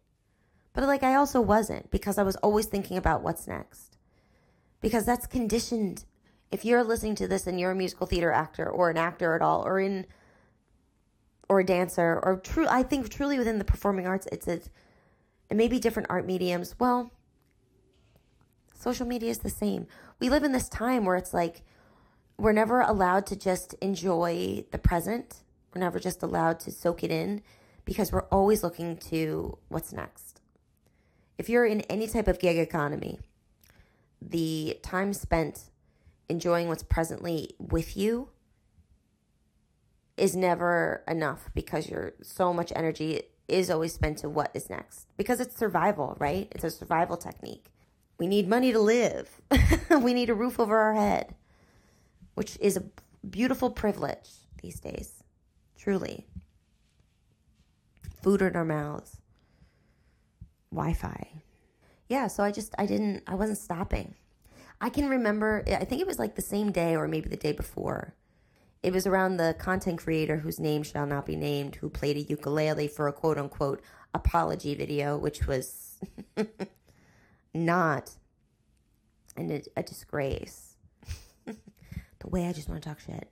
But 0.72 0.84
like 0.84 1.02
I 1.02 1.14
also 1.14 1.40
wasn't 1.40 1.90
because 1.90 2.18
I 2.18 2.22
was 2.22 2.36
always 2.36 2.66
thinking 2.66 2.96
about 2.96 3.22
what's 3.22 3.48
next. 3.48 3.96
Because 4.80 5.04
that's 5.04 5.26
conditioned. 5.26 6.04
If 6.50 6.64
you're 6.64 6.84
listening 6.84 7.14
to 7.16 7.28
this 7.28 7.46
and 7.46 7.60
you're 7.60 7.70
a 7.70 7.76
musical 7.76 8.06
theater 8.06 8.32
actor 8.32 8.68
or 8.68 8.90
an 8.90 8.96
actor 8.96 9.34
at 9.34 9.42
all 9.42 9.66
or 9.66 9.80
in 9.80 10.06
or 11.48 11.60
a 11.60 11.66
dancer 11.66 12.20
or 12.22 12.36
true 12.36 12.66
I 12.68 12.82
think 12.82 13.08
truly 13.08 13.38
within 13.38 13.58
the 13.58 13.64
performing 13.64 14.06
arts 14.06 14.28
it's 14.30 14.46
a 14.46 14.60
it 15.50 15.56
may 15.56 15.68
be 15.68 15.80
different 15.80 16.10
art 16.10 16.26
mediums. 16.26 16.76
Well, 16.78 17.12
social 18.80 19.06
media 19.06 19.30
is 19.30 19.38
the 19.38 19.50
same. 19.50 19.86
We 20.18 20.30
live 20.30 20.42
in 20.42 20.52
this 20.52 20.68
time 20.68 21.04
where 21.04 21.16
it's 21.16 21.34
like 21.34 21.62
we're 22.38 22.52
never 22.52 22.80
allowed 22.80 23.26
to 23.26 23.36
just 23.36 23.74
enjoy 23.74 24.64
the 24.70 24.78
present. 24.78 25.42
We're 25.74 25.82
never 25.82 26.00
just 26.00 26.22
allowed 26.22 26.58
to 26.60 26.72
soak 26.72 27.04
it 27.04 27.10
in 27.10 27.42
because 27.84 28.10
we're 28.10 28.24
always 28.28 28.62
looking 28.62 28.96
to 28.96 29.58
what's 29.68 29.92
next. 29.92 30.40
If 31.36 31.48
you're 31.48 31.66
in 31.66 31.82
any 31.82 32.06
type 32.06 32.26
of 32.26 32.38
gig 32.38 32.56
economy, 32.56 33.18
the 34.22 34.78
time 34.82 35.12
spent 35.12 35.64
enjoying 36.28 36.68
what's 36.68 36.82
presently 36.82 37.50
with 37.58 37.96
you 37.96 38.28
is 40.16 40.34
never 40.34 41.02
enough 41.06 41.50
because 41.54 41.90
you're 41.90 42.12
so 42.22 42.52
much 42.52 42.72
energy 42.74 43.22
is 43.48 43.70
always 43.70 43.92
spent 43.92 44.18
to 44.18 44.28
what 44.28 44.50
is 44.54 44.70
next 44.70 45.06
because 45.16 45.40
it's 45.40 45.56
survival, 45.56 46.16
right? 46.18 46.48
It's 46.52 46.64
a 46.64 46.70
survival 46.70 47.16
technique. 47.16 47.66
We 48.20 48.26
need 48.26 48.46
money 48.46 48.70
to 48.70 48.78
live. 48.78 49.40
we 50.02 50.12
need 50.12 50.28
a 50.28 50.34
roof 50.34 50.60
over 50.60 50.76
our 50.76 50.92
head, 50.92 51.34
which 52.34 52.58
is 52.60 52.76
a 52.76 52.84
beautiful 53.26 53.70
privilege 53.70 54.28
these 54.60 54.78
days, 54.78 55.24
truly. 55.78 56.26
Food 58.22 58.42
in 58.42 58.56
our 58.56 58.64
mouths, 58.66 59.22
Wi 60.70 60.92
Fi. 60.92 61.42
Yeah, 62.10 62.26
so 62.26 62.44
I 62.44 62.52
just, 62.52 62.74
I 62.76 62.84
didn't, 62.84 63.22
I 63.26 63.36
wasn't 63.36 63.56
stopping. 63.56 64.14
I 64.82 64.90
can 64.90 65.08
remember, 65.08 65.64
I 65.66 65.86
think 65.86 66.02
it 66.02 66.06
was 66.06 66.18
like 66.18 66.34
the 66.34 66.42
same 66.42 66.72
day 66.72 66.96
or 66.96 67.08
maybe 67.08 67.30
the 67.30 67.38
day 67.38 67.52
before 67.52 68.14
it 68.82 68.92
was 68.92 69.06
around 69.06 69.36
the 69.36 69.54
content 69.58 69.98
creator 69.98 70.38
whose 70.38 70.58
name 70.58 70.82
shall 70.82 71.06
not 71.06 71.26
be 71.26 71.36
named 71.36 71.76
who 71.76 71.90
played 71.90 72.16
a 72.16 72.22
ukulele 72.22 72.88
for 72.88 73.08
a 73.08 73.12
quote 73.12 73.38
unquote 73.38 73.82
apology 74.14 74.74
video, 74.74 75.16
which 75.18 75.46
was 75.46 75.98
not 77.54 78.10
a, 79.36 79.62
a 79.76 79.82
disgrace. 79.82 80.76
the 81.46 82.28
way 82.28 82.46
I 82.46 82.52
just 82.52 82.68
want 82.68 82.82
to 82.82 82.88
talk 82.88 83.00
shit. 83.00 83.28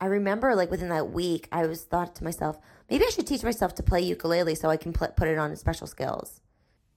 I 0.00 0.06
remember, 0.06 0.54
like, 0.56 0.70
within 0.70 0.88
that 0.88 1.12
week, 1.12 1.48
I 1.52 1.66
was 1.66 1.82
thought 1.82 2.16
to 2.16 2.24
myself, 2.24 2.58
maybe 2.90 3.04
I 3.06 3.10
should 3.10 3.26
teach 3.26 3.44
myself 3.44 3.74
to 3.76 3.82
play 3.82 4.00
ukulele 4.00 4.56
so 4.56 4.68
I 4.68 4.76
can 4.76 4.92
pl- 4.92 5.14
put 5.16 5.28
it 5.28 5.38
on 5.38 5.54
special 5.54 5.86
skills. 5.86 6.40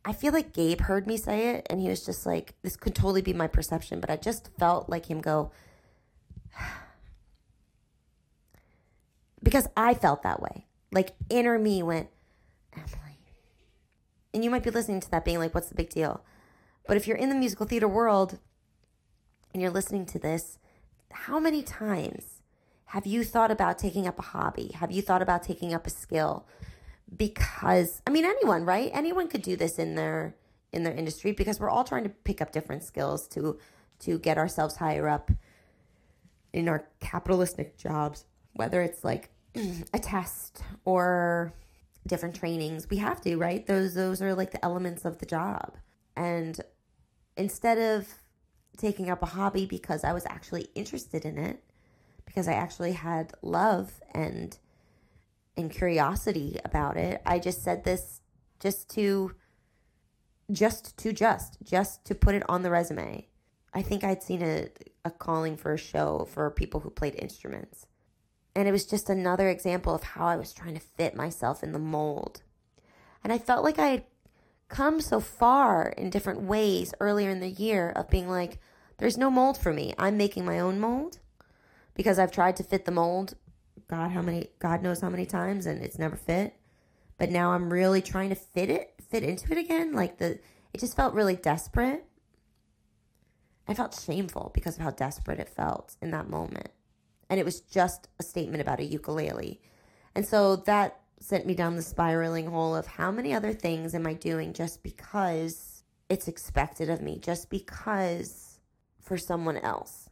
I 0.03 0.13
feel 0.13 0.33
like 0.33 0.53
Gabe 0.53 0.81
heard 0.81 1.07
me 1.07 1.17
say 1.17 1.55
it 1.55 1.65
and 1.67 1.81
he 1.81 1.89
was 1.89 2.05
just 2.05 2.27
like, 2.27 2.53
this 2.61 2.77
could 2.77 2.93
totally 2.93 3.23
be 3.23 3.33
my 3.33 3.47
perception, 3.47 3.99
but 3.99 4.11
I 4.11 4.17
just 4.17 4.51
felt 4.59 4.87
like 4.87 5.07
him 5.07 5.19
go, 5.19 5.51
because 9.43 9.67
I 9.75 9.95
felt 9.95 10.21
that 10.21 10.39
way. 10.41 10.67
Like 10.91 11.15
inner 11.29 11.57
me 11.57 11.81
went, 11.81 12.09
Emily. 12.73 13.17
And 14.33 14.43
you 14.43 14.51
might 14.51 14.63
be 14.63 14.69
listening 14.69 14.99
to 15.01 15.11
that 15.11 15.25
being 15.25 15.39
like, 15.39 15.55
what's 15.55 15.69
the 15.69 15.75
big 15.75 15.89
deal? 15.89 16.23
But 16.87 16.97
if 16.97 17.07
you're 17.07 17.17
in 17.17 17.29
the 17.29 17.35
musical 17.35 17.65
theater 17.65 17.87
world 17.87 18.39
and 19.53 19.61
you're 19.61 19.71
listening 19.71 20.05
to 20.07 20.19
this, 20.19 20.59
how 21.11 21.39
many 21.39 21.63
times 21.63 22.41
have 22.87 23.05
you 23.05 23.23
thought 23.23 23.51
about 23.51 23.79
taking 23.79 24.07
up 24.07 24.19
a 24.19 24.23
hobby? 24.23 24.71
Have 24.75 24.91
you 24.91 25.01
thought 25.01 25.21
about 25.21 25.43
taking 25.43 25.73
up 25.73 25.87
a 25.87 25.89
skill? 25.89 26.45
Because 27.15 28.01
I 28.05 28.11
mean 28.11 28.25
anyone, 28.25 28.65
right? 28.65 28.91
Anyone 28.93 29.27
could 29.27 29.41
do 29.41 29.55
this 29.55 29.79
in 29.79 29.95
their 29.95 30.35
in 30.71 30.83
their 30.83 30.93
industry 30.93 31.31
because 31.31 31.59
we're 31.59 31.69
all 31.69 31.83
trying 31.83 32.03
to 32.03 32.09
pick 32.09 32.41
up 32.41 32.51
different 32.51 32.83
skills 32.83 33.27
to 33.29 33.57
to 33.99 34.19
get 34.19 34.37
ourselves 34.37 34.75
higher 34.75 35.07
up 35.07 35.31
in 36.53 36.69
our 36.69 36.87
capitalistic 36.99 37.77
jobs, 37.77 38.25
whether 38.53 38.81
it's 38.81 39.03
like 39.03 39.29
a 39.93 39.99
test 39.99 40.61
or 40.83 41.53
different 42.07 42.35
trainings. 42.35 42.87
We 42.89 42.97
have 42.97 43.21
to, 43.21 43.37
right? 43.37 43.65
Those 43.65 43.93
those 43.93 44.21
are 44.21 44.35
like 44.35 44.51
the 44.51 44.63
elements 44.63 45.05
of 45.05 45.19
the 45.19 45.25
job. 45.25 45.77
And 46.15 46.59
instead 47.37 47.77
of 47.77 48.07
taking 48.77 49.09
up 49.09 49.23
a 49.23 49.27
hobby 49.27 49.65
because 49.65 50.03
I 50.03 50.13
was 50.13 50.25
actually 50.25 50.67
interested 50.75 51.25
in 51.25 51.37
it, 51.37 51.63
because 52.25 52.47
I 52.47 52.53
actually 52.53 52.93
had 52.93 53.33
love 53.41 54.01
and 54.13 54.57
and 55.57 55.71
curiosity 55.71 56.59
about 56.65 56.97
it, 56.97 57.21
I 57.25 57.39
just 57.39 57.63
said 57.63 57.85
this 57.85 58.19
just 58.59 58.89
to 58.91 59.33
just 60.51 60.97
to 60.97 61.13
just 61.13 61.57
just 61.63 62.05
to 62.05 62.15
put 62.15 62.35
it 62.35 62.43
on 62.49 62.61
the 62.61 62.71
resume. 62.71 63.27
I 63.73 63.81
think 63.81 64.03
I'd 64.03 64.23
seen 64.23 64.41
a, 64.41 64.69
a 65.03 65.11
calling 65.11 65.57
for 65.57 65.73
a 65.73 65.77
show 65.77 66.27
for 66.31 66.49
people 66.49 66.79
who 66.79 66.89
played 66.89 67.15
instruments. 67.15 67.87
And 68.55 68.69
it 68.69 68.71
was 68.71 68.85
just 68.85 69.09
another 69.09 69.49
example 69.49 69.93
of 69.93 70.03
how 70.03 70.27
I 70.27 70.37
was 70.37 70.53
trying 70.53 70.75
to 70.75 70.79
fit 70.79 71.13
myself 71.13 71.61
in 71.61 71.73
the 71.73 71.79
mold. 71.79 72.41
And 73.21 73.33
I 73.33 73.37
felt 73.37 73.65
like 73.65 73.77
I 73.77 73.87
had 73.87 74.03
come 74.67 75.01
so 75.01 75.19
far 75.19 75.89
in 75.97 76.09
different 76.09 76.41
ways 76.41 76.93
earlier 76.99 77.29
in 77.29 77.39
the 77.39 77.49
year 77.49 77.89
of 77.89 78.09
being 78.09 78.29
like, 78.29 78.59
there's 78.97 79.17
no 79.17 79.29
mold 79.29 79.57
for 79.57 79.73
me. 79.73 79.93
I'm 79.97 80.17
making 80.17 80.45
my 80.45 80.59
own 80.59 80.79
mold 80.79 81.19
because 81.93 82.19
I've 82.19 82.31
tried 82.31 82.55
to 82.57 82.63
fit 82.63 82.85
the 82.85 82.91
mold. 82.91 83.35
God, 83.87 84.11
how 84.11 84.21
many, 84.21 84.47
God 84.59 84.81
knows 84.81 85.01
how 85.01 85.09
many 85.09 85.25
times, 85.25 85.65
and 85.65 85.83
it's 85.83 85.99
never 85.99 86.15
fit. 86.15 86.55
But 87.17 87.29
now 87.29 87.51
I'm 87.51 87.71
really 87.71 88.01
trying 88.01 88.29
to 88.29 88.35
fit 88.35 88.69
it, 88.69 88.93
fit 89.09 89.23
into 89.23 89.51
it 89.51 89.57
again. 89.57 89.93
Like 89.93 90.17
the, 90.17 90.39
it 90.73 90.79
just 90.79 90.95
felt 90.95 91.13
really 91.13 91.35
desperate. 91.35 92.05
I 93.67 93.73
felt 93.73 93.99
shameful 93.99 94.51
because 94.53 94.75
of 94.75 94.83
how 94.83 94.91
desperate 94.91 95.39
it 95.39 95.49
felt 95.49 95.95
in 96.01 96.11
that 96.11 96.29
moment 96.29 96.69
and 97.29 97.39
it 97.39 97.45
was 97.45 97.61
just 97.61 98.07
a 98.19 98.23
statement 98.23 98.61
about 98.61 98.79
a 98.79 98.85
ukulele. 98.85 99.59
And 100.13 100.25
so 100.25 100.55
that 100.57 100.99
sent 101.19 101.45
me 101.45 101.55
down 101.55 101.75
the 101.75 101.81
spiraling 101.81 102.47
hole 102.47 102.75
of 102.75 102.87
how 102.87 103.11
many 103.11 103.33
other 103.33 103.53
things 103.53 103.95
am 103.95 104.05
I 104.05 104.13
doing 104.13 104.53
just 104.53 104.83
because 104.83 105.83
it's 106.09 106.27
expected 106.27 106.89
of 106.89 107.01
me, 107.01 107.17
just 107.17 107.49
because 107.49 108.59
for 109.01 109.17
someone 109.17 109.57
else. 109.57 110.09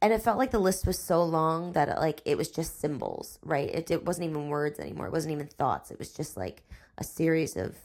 And 0.00 0.12
it 0.12 0.22
felt 0.22 0.38
like 0.38 0.52
the 0.52 0.58
list 0.60 0.86
was 0.86 0.98
so 0.98 1.24
long 1.24 1.72
that 1.72 1.98
like 1.98 2.20
it 2.24 2.38
was 2.38 2.50
just 2.50 2.80
symbols, 2.80 3.38
right? 3.44 3.68
It, 3.68 3.90
it 3.90 4.04
wasn't 4.04 4.30
even 4.30 4.48
words 4.48 4.78
anymore. 4.78 5.06
It 5.06 5.12
wasn't 5.12 5.32
even 5.32 5.48
thoughts. 5.48 5.90
It 5.90 5.98
was 5.98 6.12
just 6.12 6.36
like 6.36 6.62
a 6.96 7.04
series 7.04 7.56
of 7.56 7.76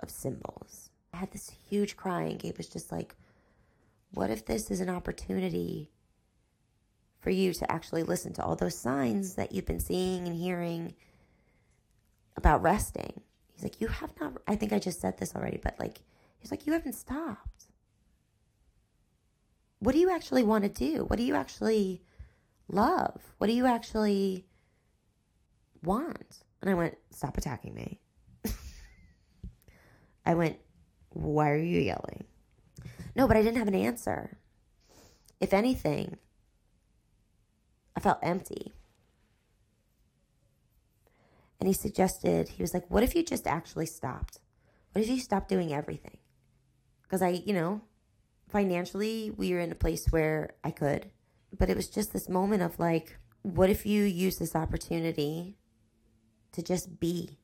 of 0.00 0.10
symbols. 0.10 0.90
I 1.12 1.18
had 1.18 1.30
this 1.30 1.52
huge 1.68 1.96
cry 1.96 2.22
and 2.22 2.38
Gabe 2.38 2.56
was 2.56 2.68
just 2.68 2.90
like, 2.90 3.14
what 4.12 4.30
if 4.30 4.44
this 4.46 4.70
is 4.70 4.80
an 4.80 4.88
opportunity 4.88 5.90
for 7.20 7.30
you 7.30 7.52
to 7.52 7.70
actually 7.70 8.02
listen 8.02 8.32
to 8.32 8.42
all 8.42 8.56
those 8.56 8.76
signs 8.76 9.34
that 9.34 9.52
you've 9.52 9.66
been 9.66 9.80
seeing 9.80 10.26
and 10.26 10.34
hearing 10.34 10.94
about 12.40 12.62
resting. 12.62 13.20
He's 13.52 13.62
like, 13.62 13.80
You 13.80 13.88
have 13.88 14.10
not, 14.18 14.32
I 14.48 14.56
think 14.56 14.72
I 14.72 14.78
just 14.78 15.00
said 15.00 15.18
this 15.18 15.34
already, 15.36 15.60
but 15.62 15.78
like, 15.78 16.00
he's 16.38 16.50
like, 16.50 16.66
You 16.66 16.72
haven't 16.72 16.94
stopped. 16.94 17.66
What 19.78 19.92
do 19.92 19.98
you 19.98 20.10
actually 20.10 20.42
want 20.42 20.64
to 20.64 20.70
do? 20.70 21.04
What 21.04 21.18
do 21.18 21.22
you 21.22 21.34
actually 21.34 22.02
love? 22.68 23.20
What 23.36 23.48
do 23.48 23.52
you 23.52 23.66
actually 23.66 24.46
want? 25.82 26.38
And 26.62 26.70
I 26.70 26.74
went, 26.74 26.96
Stop 27.10 27.36
attacking 27.36 27.74
me. 27.74 28.00
I 30.24 30.34
went, 30.34 30.56
Why 31.10 31.50
are 31.50 31.56
you 31.56 31.80
yelling? 31.80 32.24
No, 33.14 33.28
but 33.28 33.36
I 33.36 33.42
didn't 33.42 33.58
have 33.58 33.68
an 33.68 33.74
answer. 33.74 34.38
If 35.38 35.52
anything, 35.52 36.16
I 37.94 38.00
felt 38.00 38.18
empty. 38.22 38.72
And 41.60 41.68
he 41.68 41.74
suggested, 41.74 42.48
he 42.48 42.62
was 42.62 42.74
like, 42.74 42.90
What 42.90 43.02
if 43.02 43.14
you 43.14 43.22
just 43.22 43.46
actually 43.46 43.86
stopped? 43.86 44.40
What 44.92 45.02
if 45.04 45.10
you 45.10 45.20
stopped 45.20 45.48
doing 45.48 45.72
everything? 45.72 46.16
Because 47.02 47.22
I, 47.22 47.42
you 47.44 47.52
know, 47.52 47.82
financially, 48.48 49.30
we 49.36 49.52
were 49.52 49.60
in 49.60 49.70
a 49.70 49.76
place 49.76 50.06
where 50.10 50.54
I 50.64 50.70
could. 50.70 51.10
But 51.56 51.68
it 51.68 51.76
was 51.76 51.88
just 51.88 52.12
this 52.12 52.28
moment 52.28 52.62
of 52.62 52.78
like, 52.78 53.18
what 53.42 53.70
if 53.70 53.86
you 53.86 54.04
use 54.04 54.38
this 54.38 54.56
opportunity 54.56 55.56
to 56.52 56.62
just 56.62 56.98
be? 56.98 57.38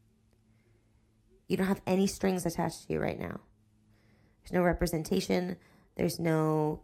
You 1.47 1.57
don't 1.57 1.67
have 1.67 1.83
any 1.87 2.07
strings 2.07 2.45
attached 2.45 2.87
to 2.87 2.95
you 2.95 3.01
right 3.01 3.19
now. 3.19 3.41
There's 4.43 4.53
no 4.53 4.63
representation. 4.63 5.57
There's 5.97 6.19
no 6.19 6.83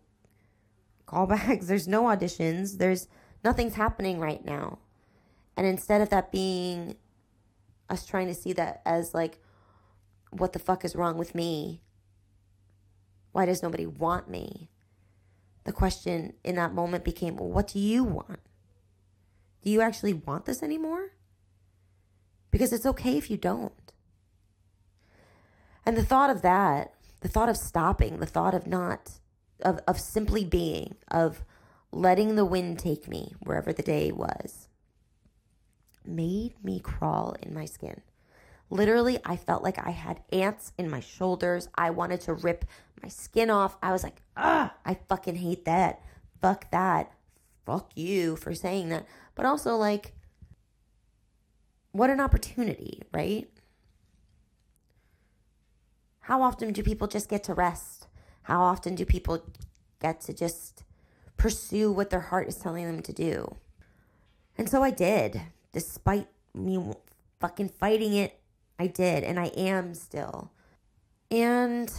callbacks. 1.07 1.67
There's 1.67 1.89
no 1.89 2.05
auditions. 2.05 2.79
There's 2.79 3.09
nothing's 3.45 3.75
happening 3.75 4.19
right 4.19 4.45
now. 4.45 4.79
And 5.57 5.67
instead 5.67 6.01
of 6.01 6.11
that 6.11 6.33
being 6.33 6.97
us 7.93 8.07
trying 8.07 8.27
to 8.27 8.35
see 8.35 8.53
that 8.55 8.83
as 8.85 9.15
like, 9.15 9.39
what 10.31 10.53
the 10.53 10.59
fuck 10.59 10.85
is 10.85 10.97
wrong 10.97 11.19
with 11.19 11.35
me? 11.35 11.83
Why 13.33 13.47
does 13.47 13.63
nobody 13.63 13.87
want 13.87 14.29
me? 14.29 14.71
The 15.65 15.73
question 15.73 16.35
in 16.43 16.57
that 16.57 16.75
moment 16.75 17.05
became, 17.05 17.37
well, 17.37 17.51
what 17.51 17.69
do 17.69 17.79
you 17.79 18.03
want? 18.03 18.41
Do 19.63 19.71
you 19.71 19.81
actually 19.81 20.15
want 20.15 20.45
this 20.45 20.63
anymore? 20.63 21.11
Because 22.51 22.73
it's 22.73 22.87
okay 22.87 23.17
if 23.17 23.31
you 23.31 23.37
don't. 23.37 23.73
And 25.87 25.97
the 25.97 26.05
thought 26.05 26.31
of 26.31 26.43
that, 26.43 26.95
the 27.21 27.29
thought 27.29 27.49
of 27.49 27.57
stopping, 27.57 28.19
the 28.19 28.27
thought 28.27 28.55
of 28.55 28.67
not, 28.67 29.13
of, 29.61 29.81
of 29.87 30.01
simply 30.01 30.45
being, 30.45 30.97
of 31.09 31.45
letting 31.93 32.35
the 32.35 32.45
wind 32.45 32.79
take 32.79 33.09
me 33.09 33.35
wherever 33.41 33.73
the 33.73 33.83
day 33.83 34.11
was, 34.11 34.69
made 36.07 36.55
me 36.63 36.81
crawl 36.81 37.37
in 37.43 37.55
my 37.55 37.65
skin. 37.65 38.01
Literally, 38.71 39.19
I 39.25 39.37
felt 39.37 39.63
like 39.63 39.79
I 39.85 39.91
had 39.91 40.23
ants 40.33 40.73
in 40.79 40.89
my 40.89 41.01
shoulders. 41.01 41.69
I 41.75 41.91
wanted 41.91 42.23
to 42.23 42.33
rip 42.33 42.65
my 43.03 43.09
skin 43.09 43.51
off. 43.51 43.77
I 43.83 43.93
was 43.93 44.03
like, 44.03 44.23
ah, 44.37 44.75
I 44.85 44.95
fucking 44.95 45.37
hate 45.37 45.67
that. 45.67 46.03
Fuck 46.41 46.71
that. 46.71 47.13
Fuck 47.67 47.91
you 47.95 48.37
for 48.37 48.55
saying 48.55 48.89
that. 48.89 49.07
But 49.35 49.45
also, 49.45 49.77
like, 49.77 50.15
what 51.93 52.11
an 52.11 52.21
opportunity, 52.21 53.03
right? 53.13 53.49
How 56.21 56.41
often 56.41 56.73
do 56.73 56.83
people 56.83 57.09
just 57.09 57.29
get 57.29 57.45
to 57.45 57.55
rest? 57.55 58.07
How 58.45 58.63
often 58.63 58.95
do 58.95 59.05
people 59.05 59.45
get 60.01 60.21
to 60.23 60.33
just 60.33 60.85
pursue 61.37 61.93
what 61.93 62.11
their 62.11 62.21
heart 62.21 62.49
is 62.49 62.57
telling 62.57 62.87
them 62.87 63.03
to 63.03 63.13
do? 63.13 63.57
And 64.57 64.69
so 64.69 64.83
I 64.83 64.91
did, 64.91 65.43
despite 65.73 66.29
me 66.55 66.93
fucking 67.41 67.71
fighting 67.71 68.15
it. 68.15 68.39
I 68.79 68.87
did, 68.87 69.25
and 69.25 69.39
I 69.39 69.47
am 69.47 69.95
still. 69.95 70.51
And 71.31 71.93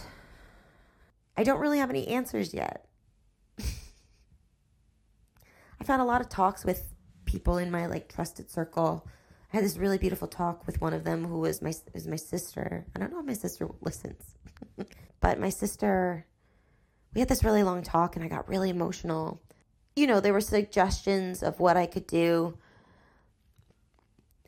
I 1.38 1.44
don't 1.44 1.60
really 1.60 1.80
have 1.80 1.90
any 1.90 2.08
answers 2.08 2.54
yet. 2.54 2.88
I've 5.80 5.88
had 5.88 6.00
a 6.00 6.06
lot 6.06 6.22
of 6.22 6.30
talks 6.30 6.64
with 6.64 6.94
people 7.26 7.58
in 7.58 7.72
my 7.72 7.86
like 7.88 8.14
trusted 8.14 8.52
circle. 8.52 9.08
I 9.52 9.58
had 9.58 9.66
this 9.66 9.78
really 9.78 9.98
beautiful 9.98 10.28
talk 10.28 10.66
with 10.66 10.82
one 10.82 10.94
of 10.94 11.04
them 11.04 11.26
who 11.26 11.40
was 11.40 11.62
my 11.62 11.74
is 11.94 12.08
my 12.08 12.16
sister. 12.16 12.86
I 12.96 13.00
don't 13.00 13.12
know 13.12 13.20
if 13.20 13.26
my 13.26 13.34
sister 13.34 13.68
listens, 13.82 14.36
but 15.20 15.40
my 15.40 15.50
sister. 15.50 16.26
We 17.14 17.20
had 17.20 17.30
this 17.30 17.44
really 17.44 17.62
long 17.62 17.84
talk, 17.84 18.16
and 18.16 18.26
I 18.26 18.28
got 18.28 18.50
really 18.50 18.72
emotional. 18.72 19.42
You 19.96 20.08
know, 20.08 20.20
there 20.20 20.34
were 20.34 20.42
suggestions 20.42 21.44
of 21.44 21.60
what 21.60 21.78
I 21.78 21.86
could 21.86 22.08
do, 22.08 22.58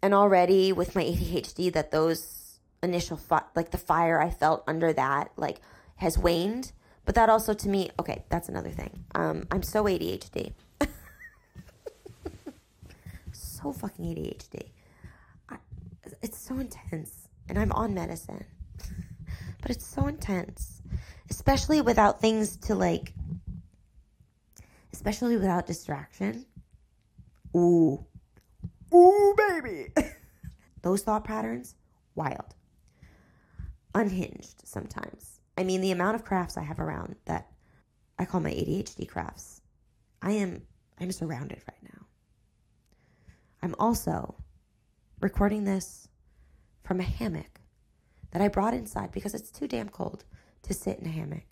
and 0.06 0.14
already 0.14 0.72
with 0.72 0.96
my 0.96 1.04
ADHD, 1.04 1.74
that 1.74 1.90
those 1.90 2.60
initial 2.84 3.18
fi- 3.18 3.42
like 3.56 3.72
the 3.72 3.80
fire 3.80 4.22
I 4.22 4.30
felt 4.30 4.64
under 4.68 4.94
that 4.94 5.32
like 5.36 5.58
has 5.96 6.16
waned. 6.16 6.72
But 7.06 7.16
that 7.16 7.28
also 7.28 7.56
to 7.56 7.68
me, 7.68 7.90
okay, 8.00 8.24
that's 8.30 8.48
another 8.48 8.70
thing. 8.70 9.04
Um, 9.16 9.48
I'm 9.50 9.64
so 9.64 9.86
ADHD. 9.86 10.54
so 13.32 13.72
fucking 13.72 14.06
ADHD. 14.06 14.70
I, 15.50 15.58
it's 16.22 16.38
so 16.38 16.60
intense. 16.60 17.28
And 17.50 17.58
I'm 17.58 17.72
on 17.72 17.96
medicine. 17.96 18.46
but 19.62 19.72
it's 19.72 19.88
so 19.88 20.06
intense. 20.06 20.84
Especially 21.32 21.82
without 21.82 22.22
things 22.22 22.58
to 22.58 22.76
like, 22.76 23.12
especially 24.94 25.36
without 25.36 25.66
distraction. 25.66 26.46
Ooh. 27.56 28.06
Ooh, 28.96 29.36
baby. 29.38 29.92
Those 30.82 31.04
thought 31.04 31.26
patterns, 31.26 31.76
wild. 32.16 32.56
Unhinged 33.94 34.66
sometimes. 34.66 35.42
I 35.58 35.64
mean, 35.64 35.82
the 35.82 35.92
amount 35.92 36.16
of 36.16 36.24
crafts 36.24 36.58
I 36.58 36.64
have 36.64 36.80
around 36.80 37.16
that 37.26 37.52
I 38.18 38.26
call 38.26 38.40
my 38.40 38.52
ADHD 38.52 39.08
crafts. 39.08 39.62
I 40.22 40.32
am 40.32 40.62
I'm 41.00 41.12
surrounded 41.12 41.62
right 41.70 41.84
now. 41.84 42.06
I'm 43.62 43.76
also 43.78 44.36
recording 45.20 45.66
this 45.66 46.08
from 46.84 47.00
a 47.00 47.04
hammock 47.04 47.60
that 48.32 48.42
I 48.42 48.48
brought 48.48 48.74
inside 48.74 49.12
because 49.12 49.34
it's 49.34 49.52
too 49.52 49.68
damn 49.68 49.90
cold 49.90 50.24
to 50.64 50.74
sit 50.74 51.00
in 51.00 51.08
a 51.08 51.12
hammock. 51.12 51.46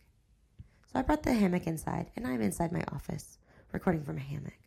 So 0.92 1.00
I 1.00 1.02
brought 1.02 1.24
the 1.24 1.34
hammock 1.34 1.68
inside 1.68 2.12
and 2.16 2.26
I'm 2.26 2.42
inside 2.42 2.72
my 2.72 2.84
office 2.94 3.38
recording 3.74 4.04
from 4.04 4.18
a 4.18 4.22
hammock. 4.22 4.63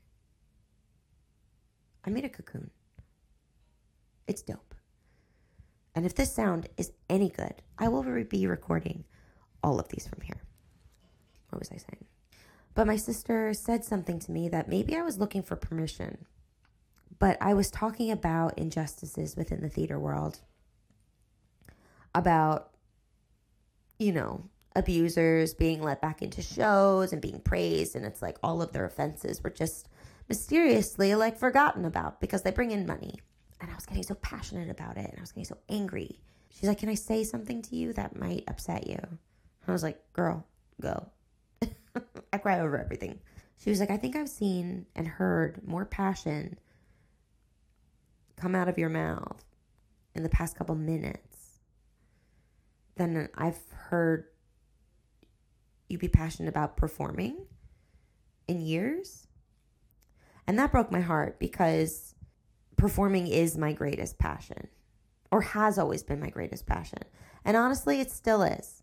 I 2.07 2.11
made 2.11 2.25
a 2.25 2.29
cocoon. 2.29 2.71
It's 4.29 4.42
dope. 4.42 4.75
And 5.95 6.07
if 6.07 6.14
this 6.14 6.33
sound 6.33 6.69
is 6.77 6.92
any 7.09 7.29
good, 7.29 7.55
I 7.79 7.88
will 7.88 8.03
be 8.25 8.47
recording 8.47 9.05
all 9.62 9.81
of 9.81 9.88
these 9.88 10.07
from 10.07 10.21
here. 10.21 10.42
What 11.51 11.59
was 11.59 11.71
I 11.71 11.79
saying? 11.79 12.05
But 12.75 12.87
my 12.87 12.97
sister 12.97 13.55
said 13.55 13.85
something 13.85 14.19
to 14.21 14.31
me 14.31 14.49
that 14.51 14.69
maybe 14.69 14.95
I 14.95 15.03
was 15.03 15.19
looking 15.19 15.42
for 15.42 15.57
permission. 15.57 16.27
But 17.19 17.38
I 17.40 17.55
was 17.55 17.71
talking 17.71 18.11
about 18.11 18.59
injustices 18.59 19.37
within 19.37 19.62
the 19.62 19.71
theater 19.71 19.99
world, 19.99 20.40
about, 22.14 22.73
you 23.99 24.12
know, 24.12 24.51
abusers 24.75 25.55
being 25.55 25.83
let 25.83 26.03
back 26.03 26.21
into 26.21 26.42
shows 26.42 27.14
and 27.14 27.23
being 27.23 27.40
praised. 27.40 27.97
And 27.97 28.05
it's 28.05 28.21
like 28.21 28.37
all 28.42 28.61
of 28.61 28.73
their 28.73 28.85
offenses 28.85 29.42
were 29.42 29.51
just 29.51 29.88
mysteriously 30.29 31.15
like 31.15 31.39
forgotten 31.39 31.85
about 31.85 32.21
because 32.21 32.43
they 32.43 32.51
bring 32.51 32.71
in 32.71 32.87
money. 32.87 33.21
And 33.61 33.71
I 33.71 33.75
was 33.75 33.87
getting 33.87 34.03
so 34.03 34.15
passionate 34.17 34.71
about 34.71 34.99
it 34.99 35.09
and 35.09 35.19
I 35.19 35.21
was 35.21 35.33
getting 35.33 35.47
so 35.47 35.59
angry. 35.69 36.21
She's 36.51 36.69
like, 36.69 36.79
Can 36.79 36.89
I 36.89 36.95
say 36.95 37.25
something 37.25 37.62
to 37.62 37.77
you 37.77 37.93
that 37.95 38.19
might 38.19 38.45
upset 38.49 38.87
you? 38.87 38.99
I 39.69 39.73
was 39.73 39.83
like, 39.83 40.01
girl, 40.12 40.47
go. 40.81 41.09
I 42.33 42.39
cry 42.39 42.61
over 42.61 42.79
everything. 42.79 43.19
She 43.59 43.71
was 43.71 43.81
like, 43.81 43.91
I 43.91 43.97
think 43.97 44.15
I've 44.15 44.29
seen 44.29 44.87
and 44.95 45.09
heard 45.09 45.67
more 45.67 45.85
passion 45.85 46.59
come 48.37 48.55
out 48.55 48.69
of 48.69 48.79
your 48.79 48.91
mouth 48.91 49.43
in 50.15 50.23
the 50.23 50.29
past 50.29 50.57
couple 50.57 50.75
minutes 50.75 51.61
than 52.97 53.29
I've 53.35 53.59
heard 53.73 54.27
you 55.89 55.99
be 55.99 56.09
passionate 56.09 56.49
about 56.49 56.77
performing 56.77 57.47
in 58.49 58.61
years. 58.61 59.26
And 60.47 60.59
that 60.59 60.73
broke 60.73 60.93
my 60.93 61.01
heart 61.01 61.39
because 61.39 62.15
performing 62.77 63.27
is 63.27 63.59
my 63.59 63.73
greatest 63.73 64.19
passion 64.19 64.69
or 65.31 65.41
has 65.41 65.79
always 65.79 66.03
been 66.03 66.21
my 66.21 66.31
greatest 66.31 66.67
passion. 66.67 67.03
And 67.45 67.57
honestly, 67.57 68.01
it 68.01 68.11
still 68.11 68.43
is 68.43 68.83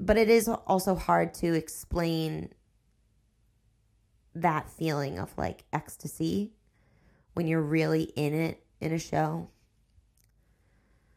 but 0.00 0.16
it 0.16 0.30
is 0.30 0.48
also 0.48 0.94
hard 0.94 1.34
to 1.34 1.52
explain 1.52 2.48
that 4.34 4.70
feeling 4.70 5.18
of 5.18 5.36
like 5.36 5.64
ecstasy 5.72 6.54
when 7.34 7.46
you're 7.46 7.60
really 7.60 8.04
in 8.16 8.32
it 8.32 8.64
in 8.80 8.92
a 8.92 8.98
show. 8.98 9.48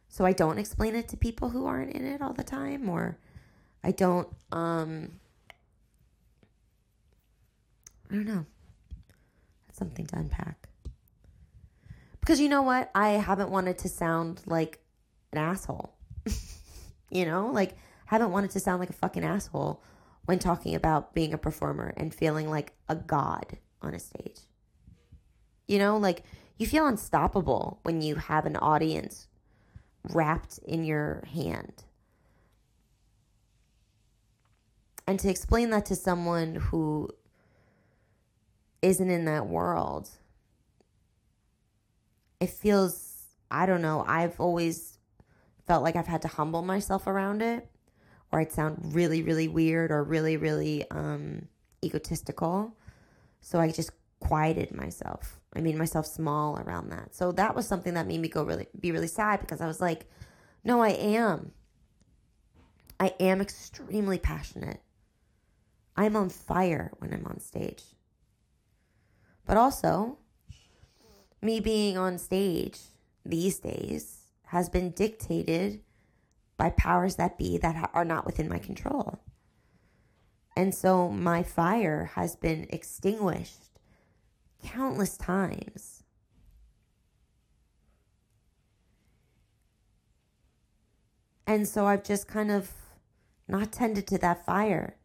So 0.08 0.26
I 0.26 0.32
don't 0.32 0.58
explain 0.58 0.94
it 0.94 1.08
to 1.08 1.16
people 1.16 1.48
who 1.48 1.66
aren't 1.66 1.92
in 1.92 2.04
it 2.04 2.20
all 2.20 2.34
the 2.34 2.44
time 2.44 2.88
or 2.88 3.18
I 3.82 3.90
don't 3.90 4.28
um 4.52 5.12
I 8.10 8.16
don't 8.16 8.26
know. 8.26 8.46
Something 9.74 10.06
to 10.06 10.16
unpack. 10.16 10.68
Because 12.20 12.40
you 12.40 12.48
know 12.48 12.62
what? 12.62 12.90
I 12.94 13.10
haven't 13.10 13.50
wanted 13.50 13.78
to 13.78 13.88
sound 13.88 14.40
like 14.46 14.78
an 15.32 15.38
asshole. 15.38 15.94
you 17.10 17.26
know, 17.26 17.50
like 17.52 17.76
haven't 18.06 18.30
wanted 18.30 18.50
to 18.52 18.60
sound 18.60 18.78
like 18.78 18.90
a 18.90 18.94
fucking 18.94 19.24
asshole 19.24 19.82
when 20.26 20.38
talking 20.38 20.76
about 20.76 21.12
being 21.12 21.34
a 21.34 21.38
performer 21.38 21.92
and 21.96 22.14
feeling 22.14 22.48
like 22.48 22.72
a 22.88 22.94
god 22.94 23.58
on 23.82 23.94
a 23.94 23.98
stage. 23.98 24.38
You 25.66 25.80
know, 25.80 25.96
like 25.96 26.22
you 26.56 26.66
feel 26.68 26.86
unstoppable 26.86 27.80
when 27.82 28.00
you 28.00 28.14
have 28.14 28.46
an 28.46 28.56
audience 28.56 29.26
wrapped 30.04 30.58
in 30.58 30.84
your 30.84 31.24
hand. 31.32 31.82
And 35.06 35.18
to 35.18 35.28
explain 35.28 35.70
that 35.70 35.86
to 35.86 35.96
someone 35.96 36.54
who 36.54 37.10
isn't 38.84 39.10
in 39.10 39.24
that 39.24 39.46
world, 39.46 40.10
it 42.38 42.50
feels, 42.50 43.24
I 43.50 43.64
don't 43.66 43.82
know, 43.82 44.04
I've 44.06 44.38
always 44.38 44.98
felt 45.66 45.82
like 45.82 45.96
I've 45.96 46.06
had 46.06 46.22
to 46.22 46.28
humble 46.28 46.62
myself 46.62 47.06
around 47.06 47.40
it, 47.40 47.66
or 48.30 48.40
I'd 48.40 48.52
sound 48.52 48.94
really, 48.94 49.22
really 49.22 49.48
weird 49.48 49.90
or 49.90 50.04
really, 50.04 50.36
really 50.36 50.84
um, 50.90 51.48
egotistical. 51.82 52.76
So 53.40 53.58
I 53.58 53.70
just 53.70 53.90
quieted 54.20 54.72
myself. 54.72 55.40
I 55.54 55.60
made 55.60 55.76
myself 55.76 56.06
small 56.06 56.58
around 56.58 56.90
that. 56.90 57.14
So 57.14 57.32
that 57.32 57.54
was 57.54 57.66
something 57.66 57.94
that 57.94 58.06
made 58.06 58.20
me 58.20 58.28
go 58.28 58.42
really 58.42 58.66
be 58.78 58.92
really 58.92 59.06
sad 59.06 59.40
because 59.40 59.60
I 59.60 59.66
was 59.66 59.80
like, 59.80 60.04
no, 60.62 60.82
I 60.82 60.90
am. 60.90 61.52
I 63.00 63.14
am 63.20 63.40
extremely 63.40 64.18
passionate. 64.18 64.80
I'm 65.96 66.16
on 66.16 66.28
fire 66.28 66.90
when 66.98 67.14
I'm 67.14 67.26
on 67.26 67.40
stage. 67.40 67.82
But 69.46 69.56
also, 69.56 70.18
me 71.42 71.60
being 71.60 71.98
on 71.98 72.18
stage 72.18 72.78
these 73.24 73.58
days 73.58 74.24
has 74.46 74.68
been 74.68 74.90
dictated 74.90 75.80
by 76.56 76.70
powers 76.70 77.16
that 77.16 77.36
be 77.36 77.58
that 77.58 77.90
are 77.92 78.04
not 78.04 78.24
within 78.24 78.48
my 78.48 78.58
control. 78.58 79.18
And 80.56 80.74
so 80.74 81.10
my 81.10 81.42
fire 81.42 82.12
has 82.14 82.36
been 82.36 82.66
extinguished 82.70 83.70
countless 84.62 85.16
times. 85.16 86.02
And 91.46 91.68
so 91.68 91.86
I've 91.86 92.04
just 92.04 92.26
kind 92.26 92.50
of 92.50 92.72
not 93.46 93.72
tended 93.72 94.06
to 94.08 94.18
that 94.18 94.46
fire 94.46 94.96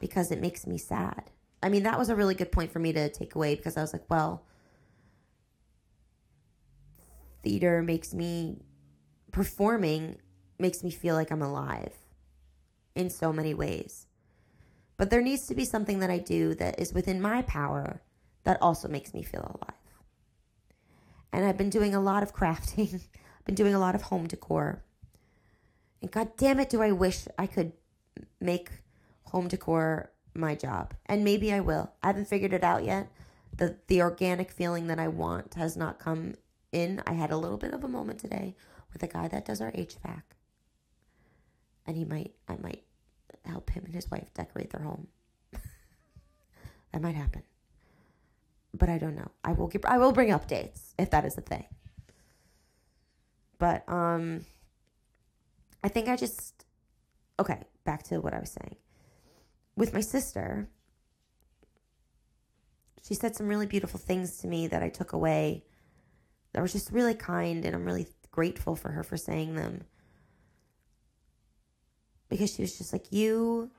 because 0.00 0.30
it 0.30 0.40
makes 0.40 0.66
me 0.66 0.78
sad. 0.78 1.30
I 1.62 1.68
mean, 1.68 1.84
that 1.84 1.98
was 1.98 2.08
a 2.08 2.16
really 2.16 2.34
good 2.34 2.52
point 2.52 2.72
for 2.72 2.78
me 2.78 2.92
to 2.92 3.08
take 3.08 3.34
away 3.34 3.54
because 3.54 3.76
I 3.76 3.80
was 3.80 3.92
like, 3.92 4.08
well, 4.08 4.44
theater 7.42 7.82
makes 7.82 8.12
me, 8.12 8.62
performing 9.32 10.18
makes 10.58 10.82
me 10.82 10.90
feel 10.90 11.14
like 11.14 11.30
I'm 11.30 11.42
alive 11.42 11.92
in 12.94 13.10
so 13.10 13.32
many 13.32 13.54
ways. 13.54 14.06
But 14.96 15.10
there 15.10 15.20
needs 15.20 15.46
to 15.46 15.54
be 15.54 15.64
something 15.64 15.98
that 16.00 16.10
I 16.10 16.18
do 16.18 16.54
that 16.54 16.80
is 16.80 16.92
within 16.92 17.20
my 17.20 17.42
power 17.42 18.00
that 18.44 18.60
also 18.62 18.88
makes 18.88 19.12
me 19.12 19.22
feel 19.22 19.42
alive. 19.42 19.76
And 21.32 21.44
I've 21.44 21.58
been 21.58 21.70
doing 21.70 21.94
a 21.94 22.00
lot 22.00 22.22
of 22.22 22.34
crafting, 22.34 22.94
I've 22.94 23.44
been 23.44 23.54
doing 23.54 23.74
a 23.74 23.78
lot 23.78 23.94
of 23.94 24.02
home 24.02 24.26
decor. 24.26 24.82
And 26.00 26.10
god 26.10 26.36
damn 26.36 26.60
it, 26.60 26.70
do 26.70 26.82
I 26.82 26.92
wish 26.92 27.26
I 27.38 27.46
could 27.46 27.72
make 28.40 28.70
home 29.24 29.48
decor 29.48 30.10
my 30.36 30.54
job. 30.54 30.94
And 31.06 31.24
maybe 31.24 31.52
I 31.52 31.60
will. 31.60 31.92
I 32.02 32.08
haven't 32.08 32.28
figured 32.28 32.52
it 32.52 32.64
out 32.64 32.84
yet. 32.84 33.08
The 33.56 33.76
the 33.86 34.02
organic 34.02 34.50
feeling 34.50 34.86
that 34.88 34.98
I 34.98 35.08
want 35.08 35.54
has 35.54 35.76
not 35.76 35.98
come 35.98 36.34
in. 36.72 37.02
I 37.06 37.14
had 37.14 37.30
a 37.30 37.36
little 37.36 37.58
bit 37.58 37.72
of 37.72 37.84
a 37.84 37.88
moment 37.88 38.20
today 38.20 38.54
with 38.92 39.02
a 39.02 39.08
guy 39.08 39.28
that 39.28 39.46
does 39.46 39.60
our 39.60 39.72
HVAC. 39.72 40.22
And 41.86 41.96
he 41.96 42.04
might 42.04 42.34
I 42.48 42.56
might 42.56 42.82
help 43.44 43.70
him 43.70 43.84
and 43.84 43.94
his 43.94 44.10
wife 44.10 44.32
decorate 44.34 44.70
their 44.70 44.82
home. 44.82 45.08
that 46.92 47.02
might 47.02 47.14
happen 47.14 47.42
but 48.78 48.88
I 48.88 48.98
don't 48.98 49.16
know. 49.16 49.30
I 49.44 49.52
will 49.52 49.68
give 49.68 49.84
I 49.84 49.98
will 49.98 50.12
bring 50.12 50.28
updates 50.28 50.92
if 50.98 51.10
that 51.10 51.24
is 51.24 51.36
a 51.36 51.40
thing. 51.40 51.66
But 53.58 53.88
um 53.88 54.44
I 55.82 55.88
think 55.88 56.08
I 56.08 56.16
just 56.16 56.64
okay, 57.38 57.62
back 57.84 58.02
to 58.04 58.20
what 58.20 58.34
I 58.34 58.40
was 58.40 58.50
saying. 58.50 58.76
With 59.76 59.92
my 59.92 60.00
sister, 60.00 60.68
she 63.06 63.14
said 63.14 63.36
some 63.36 63.48
really 63.48 63.66
beautiful 63.66 64.00
things 64.00 64.38
to 64.38 64.46
me 64.46 64.66
that 64.68 64.82
I 64.82 64.88
took 64.88 65.12
away 65.12 65.64
that 66.52 66.62
was 66.62 66.72
just 66.72 66.90
really 66.90 67.14
kind 67.14 67.64
and 67.64 67.74
I'm 67.74 67.84
really 67.84 68.06
grateful 68.30 68.74
for 68.74 68.90
her 68.90 69.02
for 69.02 69.16
saying 69.16 69.54
them. 69.54 69.84
Because 72.28 72.52
she 72.52 72.62
was 72.62 72.76
just 72.76 72.92
like 72.92 73.12
you 73.12 73.70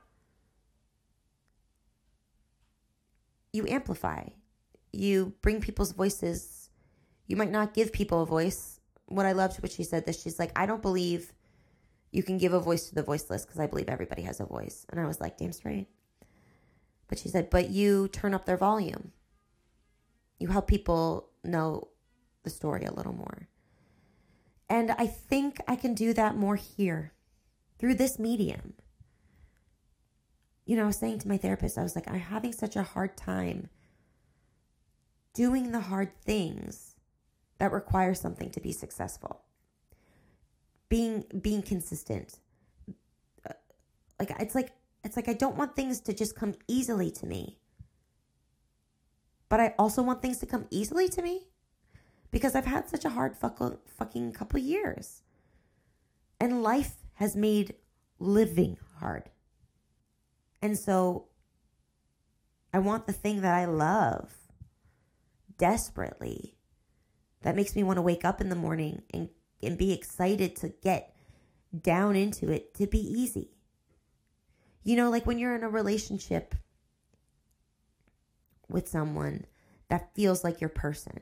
you 3.51 3.65
amplify 3.67 4.27
you 4.97 5.33
bring 5.41 5.61
people's 5.61 5.91
voices. 5.91 6.69
You 7.27 7.35
might 7.35 7.51
not 7.51 7.73
give 7.73 7.91
people 7.91 8.23
a 8.23 8.25
voice. 8.25 8.79
What 9.05 9.25
I 9.25 9.31
loved 9.33 9.61
what 9.61 9.71
she 9.71 9.83
said 9.83 10.05
that 10.05 10.15
she's 10.15 10.39
like, 10.39 10.51
I 10.55 10.65
don't 10.65 10.81
believe 10.81 11.33
you 12.17 12.23
can 12.23 12.39
give 12.39 12.51
a 12.51 12.59
voice 12.59 12.89
to 12.89 12.95
the 12.95 13.03
voiceless 13.03 13.45
because 13.45 13.59
I 13.59 13.67
believe 13.67 13.87
everybody 13.87 14.23
has 14.23 14.39
a 14.39 14.45
voice. 14.45 14.87
And 14.89 14.99
I 14.99 15.05
was 15.05 15.21
like, 15.21 15.37
damn 15.37 15.51
straight. 15.51 15.87
But 17.07 17.19
she 17.19 17.29
said, 17.29 17.51
but 17.51 17.69
you 17.69 18.07
turn 18.07 18.33
up 18.33 18.45
their 18.45 18.57
volume. 18.57 19.11
You 20.39 20.47
help 20.47 20.67
people 20.67 21.29
know 21.43 21.89
the 22.43 22.49
story 22.49 22.85
a 22.85 22.91
little 22.91 23.13
more. 23.13 23.47
And 24.67 24.91
I 24.97 25.05
think 25.05 25.61
I 25.67 25.75
can 25.75 25.93
do 25.93 26.11
that 26.13 26.35
more 26.35 26.55
here 26.55 27.13
through 27.77 27.95
this 27.95 28.17
medium. 28.17 28.73
You 30.65 30.75
know, 30.75 30.83
I 30.83 30.87
was 30.87 30.97
saying 30.97 31.19
to 31.19 31.27
my 31.27 31.37
therapist, 31.37 31.77
I 31.77 31.83
was 31.83 31.95
like, 31.95 32.09
I'm 32.09 32.19
having 32.19 32.51
such 32.51 32.75
a 32.75 32.83
hard 32.83 33.15
time 33.15 33.69
doing 35.33 35.71
the 35.71 35.81
hard 35.81 36.19
things 36.23 36.95
that 37.59 37.71
require 37.71 38.15
something 38.15 38.49
to 38.49 38.59
be 38.59 38.71
successful. 38.71 39.43
Being 40.89 41.25
being 41.41 41.61
consistent. 41.61 42.39
Uh, 43.47 43.53
like 44.19 44.31
it's 44.39 44.55
like 44.55 44.71
it's 45.03 45.15
like 45.15 45.27
I 45.27 45.33
don't 45.33 45.57
want 45.57 45.75
things 45.75 45.99
to 46.01 46.13
just 46.13 46.35
come 46.35 46.55
easily 46.67 47.11
to 47.11 47.25
me. 47.25 47.59
But 49.49 49.59
I 49.59 49.73
also 49.79 50.01
want 50.01 50.21
things 50.21 50.39
to 50.39 50.45
come 50.45 50.65
easily 50.69 51.07
to 51.09 51.21
me 51.21 51.47
because 52.31 52.55
I've 52.55 52.65
had 52.65 52.89
such 52.89 53.05
a 53.05 53.09
hard 53.09 53.35
fuck, 53.35 53.61
fucking 53.87 54.33
couple 54.33 54.59
years. 54.59 55.21
And 56.39 56.61
life 56.61 56.95
has 57.15 57.35
made 57.35 57.75
living 58.19 58.77
hard. 58.99 59.29
And 60.61 60.77
so 60.77 61.27
I 62.73 62.79
want 62.79 63.07
the 63.07 63.13
thing 63.13 63.41
that 63.41 63.53
I 63.53 63.65
love 63.65 64.33
desperately 65.57 66.55
that 67.41 67.55
makes 67.55 67.75
me 67.75 67.83
want 67.83 67.97
to 67.97 68.01
wake 68.01 68.25
up 68.25 68.41
in 68.41 68.49
the 68.49 68.55
morning 68.55 69.03
and, 69.13 69.29
and 69.61 69.77
be 69.77 69.93
excited 69.93 70.55
to 70.57 70.69
get 70.81 71.15
down 71.81 72.15
into 72.15 72.51
it 72.51 72.73
to 72.75 72.87
be 72.87 72.99
easy. 72.99 73.51
You 74.83 74.95
know, 74.95 75.09
like 75.09 75.25
when 75.25 75.39
you're 75.39 75.55
in 75.55 75.63
a 75.63 75.69
relationship 75.69 76.55
with 78.69 78.87
someone 78.87 79.45
that 79.89 80.13
feels 80.15 80.43
like 80.43 80.61
your 80.61 80.69
person. 80.69 81.19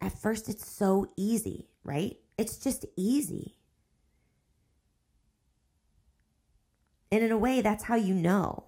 At 0.00 0.18
first, 0.18 0.48
it's 0.48 0.66
so 0.70 1.12
easy, 1.16 1.68
right? 1.84 2.16
It's 2.38 2.58
just 2.58 2.86
easy. 2.96 3.56
And 7.12 7.22
in 7.22 7.30
a 7.32 7.38
way, 7.38 7.60
that's 7.60 7.84
how 7.84 7.96
you 7.96 8.14
know 8.14 8.64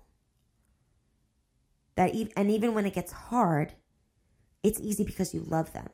that 1.94 2.14
e- 2.14 2.33
and 2.37 2.51
even 2.51 2.75
when 2.75 2.87
it 2.87 2.94
gets 2.94 3.12
hard, 3.12 3.75
it's 4.62 4.81
easy 4.81 5.05
because 5.05 5.35
you 5.35 5.40
love 5.40 5.72
them. 5.72 5.88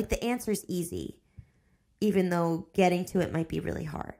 Like 0.00 0.08
the 0.08 0.24
answer 0.24 0.50
is 0.50 0.64
easy, 0.66 1.18
even 2.00 2.30
though 2.30 2.68
getting 2.72 3.04
to 3.04 3.20
it 3.20 3.34
might 3.34 3.48
be 3.48 3.60
really 3.60 3.84
hard. 3.84 4.14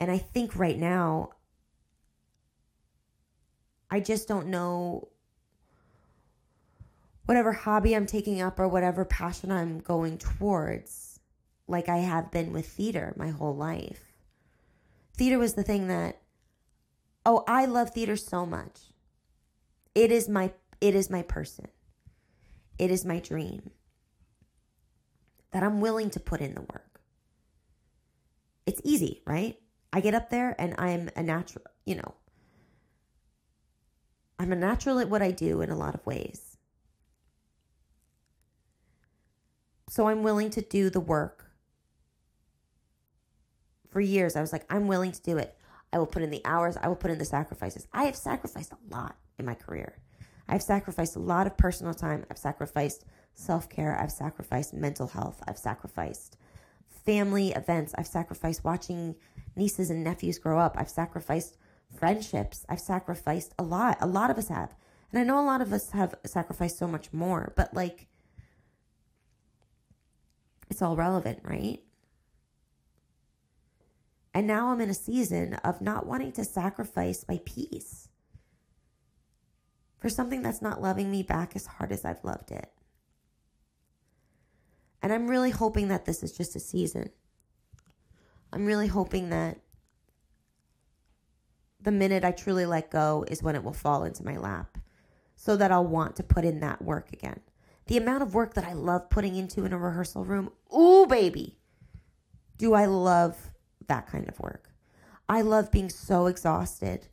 And 0.00 0.10
I 0.10 0.16
think 0.16 0.56
right 0.56 0.78
now, 0.78 1.32
I 3.90 4.00
just 4.00 4.26
don't 4.26 4.46
know 4.46 5.08
whatever 7.26 7.52
hobby 7.52 7.94
I'm 7.94 8.06
taking 8.06 8.40
up 8.40 8.58
or 8.58 8.66
whatever 8.66 9.04
passion 9.04 9.52
I'm 9.52 9.80
going 9.80 10.16
towards, 10.16 11.20
like 11.68 11.90
I 11.90 11.98
have 11.98 12.30
been 12.30 12.50
with 12.50 12.66
theater 12.66 13.12
my 13.18 13.28
whole 13.28 13.54
life. 13.54 14.14
Theater 15.18 15.38
was 15.38 15.52
the 15.52 15.62
thing 15.62 15.88
that 15.88 16.22
Oh, 17.26 17.44
I 17.46 17.66
love 17.66 17.90
theater 17.90 18.16
so 18.16 18.46
much. 18.46 18.80
It 19.94 20.10
is 20.10 20.30
my 20.30 20.54
it 20.80 20.94
is 20.94 21.10
my 21.10 21.20
person. 21.20 21.68
It 22.78 22.90
is 22.90 23.04
my 23.04 23.20
dream. 23.20 23.70
That 25.54 25.62
I'm 25.62 25.80
willing 25.80 26.10
to 26.10 26.20
put 26.20 26.40
in 26.40 26.54
the 26.54 26.60
work. 26.60 27.00
It's 28.66 28.80
easy, 28.82 29.22
right? 29.24 29.56
I 29.92 30.00
get 30.00 30.12
up 30.12 30.28
there 30.28 30.56
and 30.58 30.74
I'm 30.78 31.08
a 31.14 31.22
natural, 31.22 31.64
you 31.86 31.94
know. 31.94 32.14
I'm 34.36 34.50
a 34.50 34.56
natural 34.56 34.98
at 34.98 35.08
what 35.08 35.22
I 35.22 35.30
do 35.30 35.60
in 35.60 35.70
a 35.70 35.76
lot 35.76 35.94
of 35.94 36.04
ways. 36.04 36.56
So 39.88 40.08
I'm 40.08 40.24
willing 40.24 40.50
to 40.50 40.60
do 40.60 40.90
the 40.90 40.98
work. 40.98 41.52
For 43.90 44.00
years, 44.00 44.34
I 44.34 44.40
was 44.40 44.52
like, 44.52 44.66
I'm 44.68 44.88
willing 44.88 45.12
to 45.12 45.22
do 45.22 45.38
it. 45.38 45.56
I 45.92 45.98
will 45.98 46.06
put 46.06 46.22
in 46.22 46.30
the 46.30 46.42
hours. 46.44 46.76
I 46.82 46.88
will 46.88 46.96
put 46.96 47.12
in 47.12 47.18
the 47.18 47.24
sacrifices. 47.24 47.86
I 47.92 48.06
have 48.06 48.16
sacrificed 48.16 48.72
a 48.72 48.92
lot 48.92 49.14
in 49.38 49.46
my 49.46 49.54
career. 49.54 49.98
I've 50.48 50.62
sacrificed 50.62 51.14
a 51.14 51.20
lot 51.20 51.46
of 51.46 51.56
personal 51.56 51.94
time. 51.94 52.26
I've 52.28 52.38
sacrificed 52.38 53.04
self 53.34 53.68
care. 53.68 53.98
I've 53.98 54.12
sacrificed 54.12 54.74
mental 54.74 55.08
health. 55.08 55.42
I've 55.46 55.58
sacrificed 55.58 56.36
family 57.04 57.52
events. 57.52 57.94
I've 57.96 58.06
sacrificed 58.06 58.64
watching 58.64 59.16
nieces 59.56 59.90
and 59.90 60.02
nephews 60.02 60.38
grow 60.38 60.58
up. 60.58 60.76
I've 60.78 60.90
sacrificed 60.90 61.56
friendships. 61.96 62.64
I've 62.68 62.80
sacrificed 62.80 63.54
a 63.58 63.62
lot. 63.62 63.98
A 64.00 64.06
lot 64.06 64.30
of 64.30 64.38
us 64.38 64.48
have. 64.48 64.74
And 65.12 65.20
I 65.20 65.24
know 65.24 65.38
a 65.40 65.46
lot 65.46 65.60
of 65.60 65.72
us 65.72 65.90
have 65.90 66.14
sacrificed 66.26 66.78
so 66.78 66.88
much 66.88 67.12
more, 67.12 67.52
but 67.56 67.72
like, 67.72 68.08
it's 70.68 70.82
all 70.82 70.96
relevant, 70.96 71.40
right? 71.44 71.80
And 74.32 74.48
now 74.48 74.70
I'm 74.70 74.80
in 74.80 74.90
a 74.90 74.94
season 74.94 75.54
of 75.62 75.80
not 75.80 76.06
wanting 76.06 76.32
to 76.32 76.44
sacrifice 76.44 77.24
my 77.28 77.40
peace 77.44 78.08
for 80.00 80.08
something 80.08 80.42
that's 80.42 80.60
not 80.60 80.82
loving 80.82 81.10
me 81.10 81.22
back 81.22 81.54
as 81.54 81.66
hard 81.66 81.92
as 81.92 82.04
I've 82.04 82.24
loved 82.24 82.50
it. 82.50 82.73
And 85.04 85.12
I'm 85.12 85.28
really 85.28 85.50
hoping 85.50 85.88
that 85.88 86.06
this 86.06 86.22
is 86.22 86.32
just 86.32 86.56
a 86.56 86.58
season. 86.58 87.10
I'm 88.50 88.64
really 88.64 88.86
hoping 88.86 89.28
that 89.28 89.58
the 91.78 91.92
minute 91.92 92.24
I 92.24 92.30
truly 92.30 92.64
let 92.64 92.90
go 92.90 93.22
is 93.28 93.42
when 93.42 93.54
it 93.54 93.62
will 93.62 93.74
fall 93.74 94.04
into 94.04 94.24
my 94.24 94.38
lap 94.38 94.78
so 95.36 95.58
that 95.58 95.70
I'll 95.70 95.86
want 95.86 96.16
to 96.16 96.22
put 96.22 96.46
in 96.46 96.60
that 96.60 96.80
work 96.80 97.12
again. 97.12 97.40
The 97.84 97.98
amount 97.98 98.22
of 98.22 98.32
work 98.32 98.54
that 98.54 98.64
I 98.64 98.72
love 98.72 99.10
putting 99.10 99.36
into 99.36 99.66
in 99.66 99.74
a 99.74 99.78
rehearsal 99.78 100.24
room, 100.24 100.50
ooh, 100.74 101.06
baby, 101.06 101.58
do 102.56 102.72
I 102.72 102.86
love 102.86 103.50
that 103.88 104.06
kind 104.06 104.26
of 104.26 104.40
work. 104.40 104.70
I 105.28 105.42
love 105.42 105.70
being 105.70 105.90
so 105.90 106.28
exhausted 106.28 107.08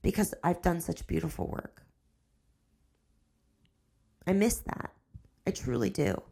because 0.00 0.32
I've 0.44 0.62
done 0.62 0.80
such 0.80 1.08
beautiful 1.08 1.48
work. 1.48 1.82
I 4.28 4.32
miss 4.32 4.58
that. 4.58 4.92
I 5.44 5.50
truly 5.50 5.90
do. 5.90 6.22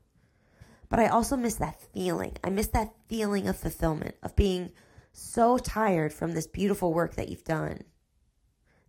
But 0.90 0.98
I 0.98 1.06
also 1.06 1.36
miss 1.36 1.54
that 1.54 1.80
feeling. 1.94 2.36
I 2.44 2.50
miss 2.50 2.66
that 2.68 2.92
feeling 3.08 3.48
of 3.48 3.56
fulfillment, 3.56 4.16
of 4.22 4.36
being 4.36 4.72
so 5.12 5.56
tired 5.56 6.12
from 6.12 6.34
this 6.34 6.46
beautiful 6.46 6.92
work 6.92 7.14
that 7.14 7.28
you've 7.28 7.44
done 7.44 7.84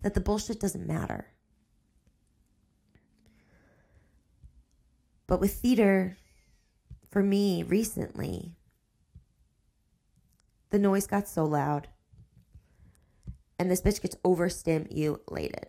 that 0.01 0.15
the 0.15 0.19
bullshit 0.19 0.59
doesn't 0.59 0.85
matter. 0.85 1.27
But 5.27 5.39
with 5.39 5.53
theater, 5.53 6.17
for 7.09 7.23
me 7.23 7.63
recently, 7.63 8.55
the 10.71 10.79
noise 10.79 11.07
got 11.07 11.27
so 11.27 11.45
loud. 11.45 11.87
And 13.59 13.69
this 13.69 13.81
bitch 13.81 14.01
gets 14.01 14.17
overstimulated. 14.25 15.67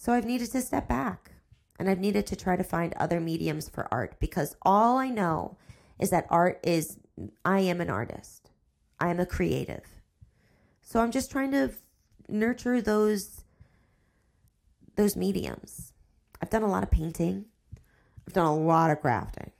So 0.00 0.14
I've 0.14 0.24
needed 0.24 0.50
to 0.52 0.62
step 0.62 0.88
back 0.88 1.32
and 1.78 1.86
I've 1.86 1.98
needed 1.98 2.26
to 2.28 2.34
try 2.34 2.56
to 2.56 2.64
find 2.64 2.94
other 2.94 3.20
mediums 3.20 3.68
for 3.68 3.86
art 3.92 4.18
because 4.18 4.56
all 4.62 4.96
I 4.96 5.10
know 5.10 5.58
is 5.98 6.08
that 6.08 6.26
art 6.30 6.58
is, 6.62 6.96
I 7.44 7.60
am 7.60 7.82
an 7.82 7.90
artist, 7.90 8.48
I 8.98 9.10
am 9.10 9.20
a 9.20 9.26
creative. 9.26 9.84
So 10.80 11.00
I'm 11.00 11.10
just 11.10 11.30
trying 11.30 11.50
to 11.50 11.72
nurture 12.30 12.80
those 12.80 13.44
those 14.96 15.16
mediums. 15.16 15.92
I've 16.40 16.48
done 16.48 16.62
a 16.62 16.70
lot 16.70 16.82
of 16.82 16.90
painting. 16.90 17.44
I've 18.26 18.32
done 18.32 18.46
a 18.46 18.56
lot 18.56 18.90
of 18.90 19.02
crafting. 19.02 19.50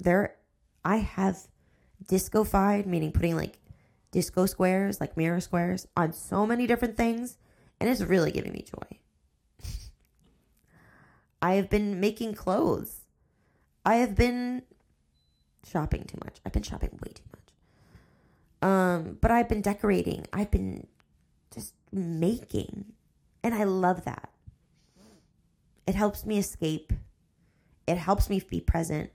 There, 0.00 0.34
I 0.84 0.96
have 0.96 1.38
discofied, 2.04 2.86
meaning 2.86 3.12
putting 3.12 3.36
like 3.36 3.60
disco 4.10 4.46
squares, 4.46 5.00
like 5.00 5.16
mirror 5.16 5.40
squares, 5.40 5.86
on 5.96 6.12
so 6.12 6.44
many 6.44 6.66
different 6.66 6.96
things, 6.96 7.38
and 7.82 7.90
it's 7.90 8.00
really 8.00 8.30
giving 8.30 8.52
me 8.52 8.64
joy. 8.64 9.66
I 11.42 11.54
have 11.54 11.68
been 11.68 11.98
making 11.98 12.34
clothes. 12.34 13.00
I 13.84 13.96
have 13.96 14.14
been 14.14 14.62
shopping 15.68 16.04
too 16.04 16.18
much. 16.24 16.36
I've 16.46 16.52
been 16.52 16.62
shopping 16.62 16.90
way 17.04 17.12
too 17.12 17.24
much. 17.32 18.70
Um, 18.70 19.18
but 19.20 19.32
I've 19.32 19.48
been 19.48 19.62
decorating. 19.62 20.28
I've 20.32 20.52
been 20.52 20.86
just 21.52 21.74
making. 21.90 22.92
And 23.42 23.52
I 23.52 23.64
love 23.64 24.04
that. 24.04 24.30
It 25.84 25.96
helps 25.96 26.24
me 26.24 26.38
escape. 26.38 26.92
It 27.88 27.98
helps 27.98 28.30
me 28.30 28.40
be 28.48 28.60
present. 28.60 29.10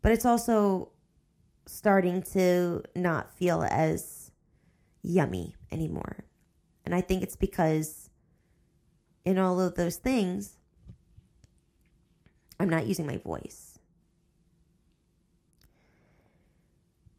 But 0.00 0.12
it's 0.12 0.24
also 0.24 0.88
starting 1.66 2.22
to 2.32 2.82
not 2.96 3.30
feel 3.34 3.62
as 3.70 4.23
yummy 5.04 5.54
anymore. 5.70 6.24
And 6.84 6.94
I 6.94 7.00
think 7.00 7.22
it's 7.22 7.36
because 7.36 8.10
in 9.24 9.38
all 9.38 9.60
of 9.60 9.76
those 9.76 9.96
things, 9.96 10.56
I'm 12.58 12.68
not 12.68 12.86
using 12.86 13.06
my 13.06 13.18
voice. 13.18 13.78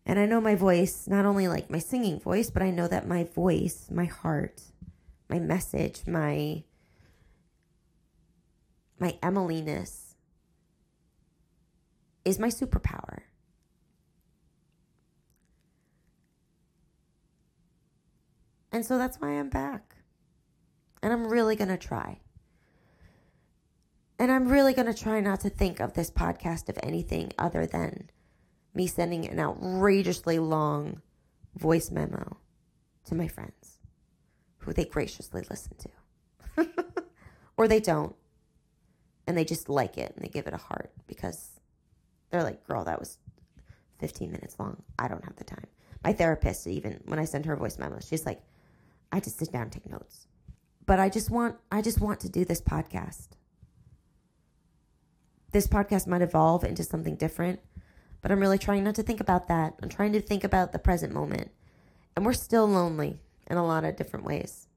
And 0.05 0.19
I 0.19 0.25
know 0.25 0.39
my 0.41 0.55
voice, 0.55 1.07
not 1.07 1.25
only 1.25 1.47
like 1.47 1.69
my 1.69 1.79
singing 1.79 2.19
voice, 2.19 2.49
but 2.49 2.61
I 2.61 2.69
know 2.69 2.87
that 2.87 3.07
my 3.07 3.23
voice, 3.23 3.87
my 3.91 4.05
heart, 4.05 4.61
my 5.29 5.39
message, 5.39 6.01
my 6.05 6.63
my 8.97 9.17
Emily-ness 9.21 10.15
is 12.23 12.39
my 12.39 12.47
superpower. 12.47 13.21
And 18.75 18.85
so 18.85 18.97
that's 18.97 19.21
why 19.21 19.29
I'm 19.29 19.47
back. 19.47 19.95
And 21.01 21.13
I'm 21.13 21.27
really 21.27 21.55
going 21.55 21.69
to 21.69 21.77
try. 21.77 22.19
And 24.19 24.29
I'm 24.29 24.49
really 24.49 24.73
going 24.73 24.93
to 24.93 24.93
try 24.93 25.21
not 25.21 25.39
to 25.41 25.49
think 25.49 25.79
of 25.79 25.93
this 25.93 26.11
podcast 26.11 26.67
of 26.67 26.77
anything 26.83 27.31
other 27.39 27.65
than 27.65 28.09
me 28.73 28.85
sending 28.85 29.29
an 29.29 29.39
outrageously 29.39 30.39
long 30.39 31.01
voice 31.55 31.89
memo 31.89 32.35
to 33.05 33.15
my 33.15 33.29
friends 33.29 33.79
who 34.57 34.73
they 34.73 34.83
graciously 34.83 35.45
listen 35.49 35.77
to. 35.77 36.67
or 37.57 37.69
they 37.69 37.79
don't. 37.79 38.13
And 39.25 39.37
they 39.37 39.45
just 39.45 39.69
like 39.69 39.97
it 39.97 40.13
and 40.13 40.21
they 40.25 40.27
give 40.27 40.47
it 40.47 40.53
a 40.53 40.57
heart 40.57 40.91
because 41.07 41.61
they're 42.29 42.43
like, 42.43 42.67
girl, 42.67 42.83
that 42.83 42.99
was 42.99 43.19
15 43.99 44.33
minutes 44.33 44.59
long. 44.59 44.83
I 44.99 45.07
don't 45.07 45.23
have 45.23 45.37
the 45.37 45.45
time. 45.45 45.67
My 46.03 46.11
therapist, 46.11 46.67
even 46.67 46.99
when 47.05 47.19
I 47.19 47.23
send 47.23 47.45
her 47.45 47.55
voice 47.55 47.79
memos, 47.79 48.05
she's 48.05 48.25
like, 48.25 48.41
I 49.15 49.21
just 49.21 49.39
sit 49.39 49.49
down 49.49 49.61
and 49.61 49.71
take 49.71 49.89
notes. 49.89 50.27
But 50.85 50.99
I 50.99 51.07
just 51.07 51.29
want 51.29 51.55
I 51.71 51.81
just 51.81 52.01
want 52.01 52.19
to 52.19 52.29
do 52.29 52.43
this 52.43 52.61
podcast. 52.61 53.29
This 55.53 55.67
podcast 55.67 56.05
might 56.05 56.21
evolve 56.21 56.65
into 56.65 56.83
something 56.83 57.15
different, 57.15 57.61
but 58.21 58.29
I'm 58.29 58.41
really 58.41 58.57
trying 58.57 58.83
not 58.83 58.95
to 58.95 59.03
think 59.03 59.21
about 59.21 59.47
that. 59.47 59.75
I'm 59.81 59.87
trying 59.87 60.11
to 60.11 60.21
think 60.21 60.43
about 60.43 60.73
the 60.73 60.79
present 60.79 61.13
moment. 61.13 61.51
And 62.13 62.25
we're 62.25 62.33
still 62.33 62.67
lonely 62.67 63.19
in 63.47 63.55
a 63.55 63.65
lot 63.65 63.85
of 63.85 63.95
different 63.95 64.25
ways. 64.25 64.67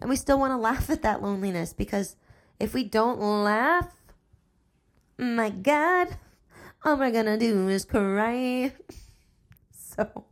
And 0.00 0.10
we 0.10 0.16
still 0.16 0.40
want 0.40 0.50
to 0.50 0.56
laugh 0.68 0.90
at 0.90 1.02
that 1.02 1.22
loneliness 1.22 1.72
because 1.72 2.16
if 2.58 2.74
we 2.74 2.82
don't 2.82 3.20
laugh, 3.20 3.94
my 5.16 5.50
God, 5.50 6.16
all 6.84 6.96
we're 6.96 7.12
gonna 7.12 7.38
do 7.38 7.68
is 7.68 7.84
cry. 7.84 8.72
so, 9.70 10.24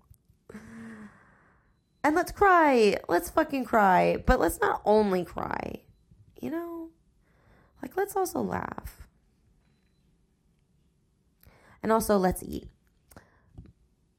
and 2.05 2.15
let's 2.15 2.31
cry. 2.31 2.99
Let's 3.09 3.31
fucking 3.31 3.65
cry. 3.65 4.23
But 4.25 4.39
let's 4.39 4.61
not 4.61 4.83
only 4.85 5.25
cry, 5.25 5.81
you 6.41 6.51
know? 6.51 6.91
Like, 7.81 7.97
let's 7.97 8.15
also 8.15 8.41
laugh. 8.41 9.09
And 11.83 11.91
also, 11.91 12.19
let's 12.19 12.43
eat. 12.43 12.69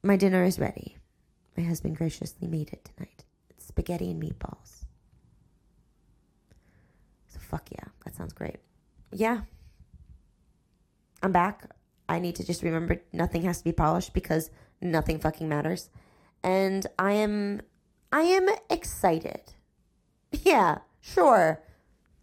My 0.04 0.18
dinner 0.18 0.44
is 0.44 0.60
ready. 0.60 0.98
My 1.58 1.64
husband 1.64 1.96
graciously 1.96 2.48
made 2.48 2.74
it 2.74 2.90
tonight 2.96 3.24
It's 3.50 3.68
spaghetti 3.68 4.12
and 4.12 4.22
meatballs. 4.22 4.86
So 7.30 7.40
fuck 7.40 7.70
yeah, 7.72 7.86
that 8.04 8.16
sounds 8.16 8.34
great. 8.34 8.58
Yeah. 9.12 9.42
I'm 11.24 11.32
back. 11.32 11.70
I 12.08 12.20
need 12.20 12.36
to 12.36 12.46
just 12.46 12.62
remember 12.62 13.02
nothing 13.14 13.44
has 13.44 13.60
to 13.60 13.64
be 13.64 13.72
polished 13.72 14.14
because 14.14 14.52
nothing 14.82 15.18
fucking 15.18 15.50
matters. 15.50 15.90
And 16.44 16.86
I 17.00 17.14
am 17.14 17.62
I 18.12 18.22
am 18.22 18.48
excited. 18.70 19.42
Yeah, 20.32 20.80
sure. 21.02 21.62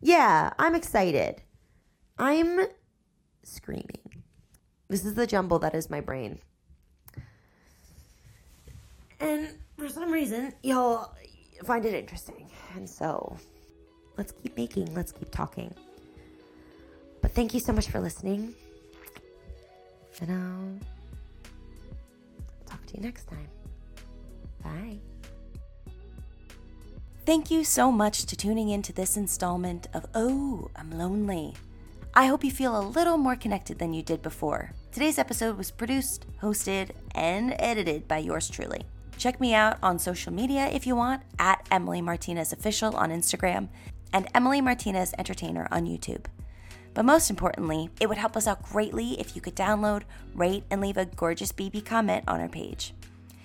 Yeah, 0.01 0.53
I'm 0.59 0.75
excited. 0.75 1.43
I'm 2.19 2.67
screaming. 3.43 4.23
This 4.89 5.05
is 5.05 5.15
the 5.15 5.27
jumble 5.27 5.59
that 5.61 5.75
is 5.75 5.89
my 5.89 6.01
brain. 6.01 6.39
And 9.21 9.49
for 9.79 9.89
some 9.89 10.11
reason, 10.11 10.53
y'all 10.63 11.15
find 11.65 11.85
it 11.85 11.95
interesting. 11.95 12.51
And 12.75 12.89
so 12.89 13.37
let's 14.17 14.33
keep 14.33 14.57
making, 14.57 14.93
let's 14.95 15.13
keep 15.13 15.31
talking. 15.31 15.73
But 17.21 17.31
thank 17.31 17.55
you 17.55 17.61
so 17.61 17.73
much 17.73 17.89
for 17.89 18.01
listening. 18.01 18.55
And 20.21 20.31
I'll 20.31 20.79
talk 22.67 22.85
to 22.87 22.97
you 22.97 23.03
next 23.03 23.29
time. 23.29 23.49
Bye. 24.63 25.12
Thank 27.25 27.53
you 27.53 27.63
so 27.63 27.93
much 27.93 28.25
to 28.27 28.37
tuning 28.37 28.71
in 28.71 28.83
to 28.83 28.93
this 28.93 29.17
installment 29.17 29.87
of 29.95 30.07
Oh, 30.13 30.69
I'm 30.75 30.91
Lonely. 30.91 31.55
I 32.15 32.27
hope 32.27 32.43
you 32.43 32.51
feel 32.51 32.77
a 32.77 32.83
little 32.83 33.17
more 33.17 33.37
connected 33.37 33.79
than 33.79 33.95
you 33.95 34.03
did 34.03 34.23
before. 34.23 34.73
Today's 34.91 35.21
episode 35.21 35.57
was 35.57 35.71
produced, 35.71 36.27
hosted, 36.43 36.91
and 37.15 37.55
edited 37.61 38.09
by 38.09 38.19
yours 38.19 38.51
truly. 38.51 38.83
Check 39.19 39.41
me 39.41 39.55
out 39.55 39.79
on 39.85 40.01
social 40.01 40.33
media 40.33 40.67
if 40.73 40.85
you 40.85 40.97
want 40.97 41.23
at 41.39 41.65
Emily 41.71 42.03
Martinez 42.03 42.53
Official 42.53 42.97
on 42.97 43.11
Instagram 43.11 43.69
and 44.13 44.27
Emily 44.35 44.61
Martinez 44.61 45.15
Entertainer 45.17 45.69
on 45.71 45.87
YouTube. 45.87 46.25
But 46.93 47.05
most 47.05 47.31
importantly, 47.31 47.89
it 48.01 48.09
would 48.09 48.19
help 48.19 48.37
us 48.37 48.49
out 48.49 48.65
greatly 48.65 49.21
if 49.21 49.37
you 49.37 49.41
could 49.41 49.55
download, 49.55 50.03
rate, 50.35 50.65
and 50.73 50.81
leave 50.81 50.97
a 50.97 51.07
gorgeous 51.07 51.53
BB 51.53 51.85
comment 51.85 52.25
on 52.27 52.41
our 52.41 52.49
page. 52.49 52.95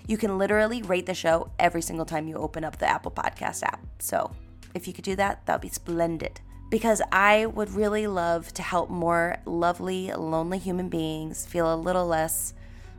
You 0.07 0.17
can 0.17 0.37
literally 0.37 0.81
rate 0.81 1.05
the 1.05 1.13
show 1.13 1.51
every 1.59 1.81
single 1.81 2.05
time 2.05 2.27
you 2.27 2.35
open 2.37 2.63
up 2.63 2.77
the 2.79 2.87
Apple 2.87 3.11
Podcast 3.11 3.63
app. 3.63 3.85
So 3.99 4.31
if 4.73 4.87
you 4.87 4.93
could 4.93 5.03
do 5.03 5.17
that, 5.17 5.45
that 5.45 5.55
would 5.55 5.61
be 5.61 5.69
splendid. 5.69 6.39
Because 6.69 7.01
I 7.11 7.45
would 7.45 7.71
really 7.71 8.07
love 8.07 8.53
to 8.53 8.61
help 8.61 8.89
more 8.89 9.37
lovely, 9.45 10.11
lonely 10.11 10.59
human 10.59 10.89
beings 10.89 11.45
feel 11.45 11.73
a 11.73 11.75
little 11.75 12.07
less, 12.07 12.53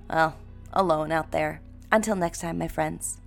well, 0.09 0.37
alone 0.73 1.11
out 1.11 1.33
there. 1.33 1.61
Until 1.91 2.15
next 2.17 2.41
time, 2.41 2.59
my 2.59 2.69
friends. 2.69 3.19